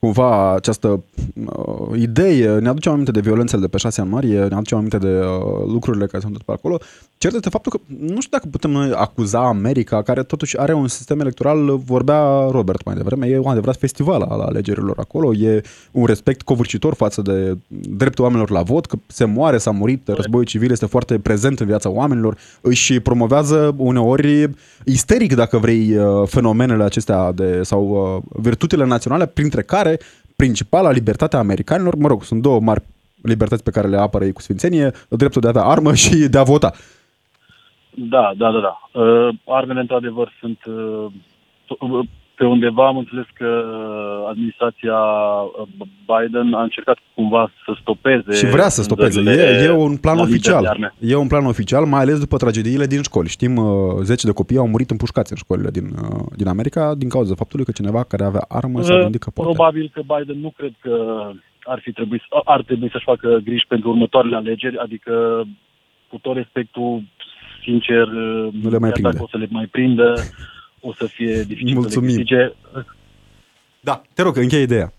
[0.00, 1.04] cumva această
[1.46, 5.18] uh, idee, ne aducem aminte de violențele de pe 6 ianuarie, ne aducem aminte de
[5.18, 6.78] uh, lucrurile care s-au întâmplat acolo.
[7.18, 10.88] Cert este faptul că nu știu dacă putem noi acuza America, care totuși are un
[10.88, 16.04] sistem electoral, vorbea Robert mai devreme, e un adevărat festival al alegerilor acolo, e un
[16.04, 20.70] respect covârșitor față de dreptul oamenilor la vot, că se moare, s-a murit, războiul civil
[20.70, 24.50] este foarte prezent în viața oamenilor, își promovează uneori
[24.84, 27.88] isteric, dacă vrei, uh, fenomenele acestea de, sau
[28.26, 29.89] uh, virtutele naționale, printre care
[30.36, 32.82] principala libertatea americanilor, mă rog, sunt două mari
[33.22, 36.38] libertăți pe care le apără ei cu sfințenie, dreptul de a avea armă și de
[36.38, 36.72] a vota.
[37.94, 39.00] Da, da, da, da.
[39.00, 41.06] Uh, armele, într-adevăr, sunt uh,
[41.66, 42.08] to-
[42.40, 43.50] pe undeva am înțeles că
[44.28, 49.20] administrația uh, Biden a încercat cumva să stopeze Și vrea să stopeze.
[49.20, 50.66] vânzările E, e un plan la liber de oficial.
[50.66, 50.94] arme.
[51.00, 53.28] E un plan oficial, mai ales după tragediile din școli.
[53.28, 53.66] Știm, uh,
[54.02, 57.64] zece de copii au murit împușcați în școlile din, uh, din America din cauza faptului
[57.64, 59.50] că cineva care avea armă s-a Uh, gândit că poate.
[59.52, 60.94] Probabil că Biden nu cred că
[61.62, 65.44] ar fi trebuit, ar trebui să-și facă griji pentru următoarele alegeri, adică
[66.08, 67.02] cu tot respectul,
[67.64, 68.06] sincer,
[68.62, 69.08] Nu le mai chiar prinde.
[69.10, 70.14] dacă o să le mai prindă,
[70.80, 72.10] o să fie dificil Mulțumim.
[72.10, 72.52] să le câștige.
[73.80, 74.92] Da, te rog, încheie ideea.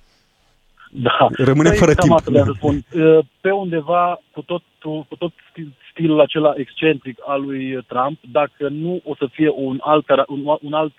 [0.91, 1.27] Da.
[1.31, 2.15] Rămâne Păi, fără cam timp.
[2.17, 2.83] Asta vreau să spun.
[2.93, 8.67] Uh, Pe undeva, cu tot, cu tot stil- stilul acela excentric al lui Trump, dacă
[8.69, 10.93] nu o să fie un alt, cara- un, un alt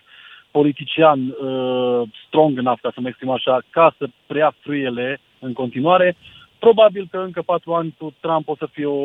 [0.51, 6.17] politician uh, strong enough, ca să mă exprim așa, ca să preia frâiele în continuare,
[6.67, 9.03] probabil că încă patru ani cu Trump o să fie o,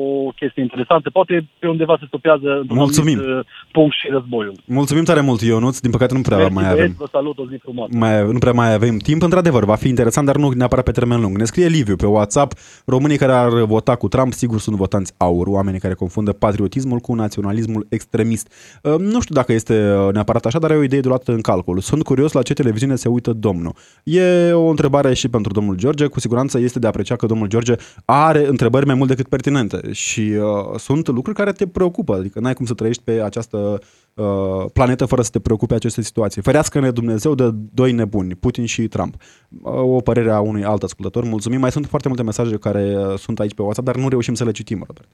[0.00, 0.02] o
[0.40, 1.10] chestie interesantă.
[1.10, 3.18] Poate pe undeva se stopează într-un Mulțumim.
[3.18, 4.56] anumit, uh, punct și războiul.
[4.64, 5.76] Mulțumim tare mult, Ionuț.
[5.78, 6.94] Din păcate nu prea Mersi, mai băieți, avem.
[6.98, 7.92] Vă salut, o zi frumoasă.
[7.96, 11.20] Mai, nu prea mai avem timp, într-adevăr, va fi interesant, dar nu neapărat pe termen
[11.20, 11.36] lung.
[11.36, 12.52] Ne scrie Liviu pe WhatsApp,
[12.86, 17.14] românii care ar vota cu Trump, sigur sunt votanți aur, oamenii care confundă patriotismul cu
[17.14, 18.52] naționalismul extremist.
[18.82, 21.40] Uh, Nu știu dacă este uh, neapărat așa, dar e o idee de luat în
[21.40, 21.78] calcul.
[21.80, 23.72] Sunt curios la ce televiziune se uită domnul.
[24.04, 27.74] E o întrebare și pentru domnul George, cu siguranță este de apreciat că domnul George
[28.04, 32.54] are întrebări mai mult decât pertinente și uh, sunt lucruri care te preocupă, adică n-ai
[32.54, 33.80] cum să trăiești pe această
[34.16, 36.42] uh, planetă fără să te preocupe aceste situații.
[36.42, 39.14] Ferească-ne Dumnezeu de doi nebuni, Putin și Trump.
[39.62, 41.24] Uh, o părere a unui alt ascultător.
[41.24, 41.60] Mulțumim.
[41.60, 44.44] Mai sunt foarte multe mesaje care uh, sunt aici pe WhatsApp, dar nu reușim să
[44.44, 45.08] le citim, Robert.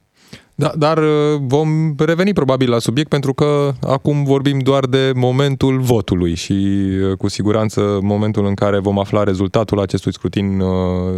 [0.55, 5.79] Da, dar uh, vom reveni probabil la subiect pentru că acum vorbim doar de momentul
[5.79, 10.69] votului și uh, cu siguranță momentul în care vom afla rezultatul acestui scrutin uh,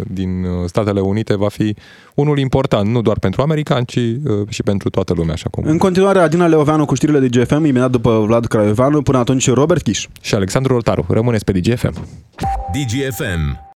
[0.07, 1.75] din uh, Statele Unite va fi
[2.15, 5.63] unul important, nu doar pentru americani, ci uh, și pentru toată lumea, așa cum.
[5.67, 9.81] În continuare, Adina Leoveanu cu știrile de GFM, imediat după Vlad Craioveanu, până atunci Robert
[9.81, 10.07] Chiș.
[10.21, 11.05] Și Alexandru Rotaru.
[11.09, 12.07] Rămâneți pe DGFM.
[12.73, 13.73] DGFM.